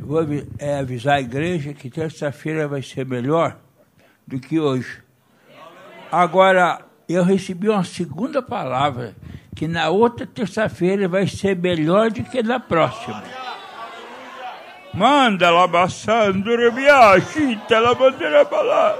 [0.00, 0.20] Vou
[0.58, 3.58] é, avisar a igreja que terça-feira vai ser melhor
[4.26, 5.02] do que hoje.
[6.10, 9.14] Agora, eu recebi uma segunda palavra,
[9.54, 13.22] que na outra terça-feira vai ser melhor do que na próxima.
[14.94, 18.98] Manda la bassandura via, chita la bandeira lá.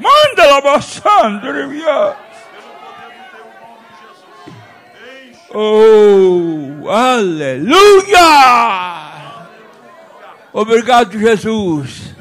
[0.00, 2.16] Manda la bassandura via.
[5.54, 8.22] Oh, aleluia!
[10.52, 12.14] Obrigado, Jesus.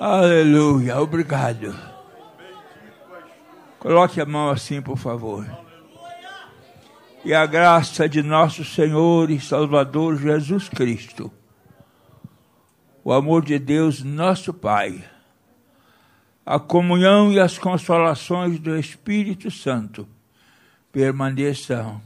[0.00, 1.91] Aleluia, obrigado.
[3.82, 5.44] Coloque a mão assim, por favor.
[7.24, 11.32] E a graça de nosso Senhor e Salvador Jesus Cristo,
[13.02, 15.04] o amor de Deus, nosso Pai,
[16.46, 20.08] a comunhão e as consolações do Espírito Santo
[20.92, 22.00] permaneçam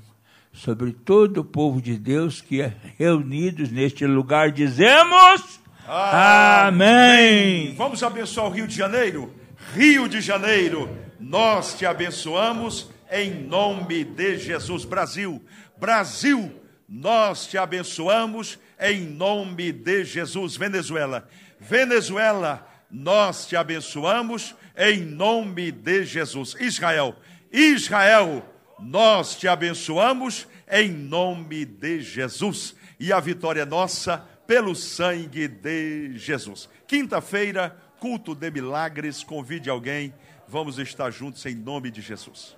[0.55, 4.51] sobre todo o povo de Deus que é reunidos neste lugar.
[4.51, 5.61] Dizemos.
[5.87, 7.75] Amém.
[7.75, 9.31] Vamos abençoar o Rio de Janeiro?
[9.75, 14.85] Rio de Janeiro, nós te abençoamos em nome de Jesus.
[14.85, 15.43] Brasil,
[15.77, 16.53] Brasil,
[16.89, 20.57] nós te abençoamos em nome de Jesus.
[20.57, 21.29] Venezuela,
[21.59, 26.55] Venezuela, nós te abençoamos em nome de Jesus.
[26.61, 27.17] Israel,
[27.53, 28.45] Israel,
[28.79, 32.75] nós te abençoamos em nome de Jesus.
[32.99, 36.69] E a vitória é nossa pelo sangue de Jesus.
[36.87, 40.15] Quinta-feira, culto de milagres, convide alguém,
[40.49, 42.55] vamos estar juntos em nome de Jesus.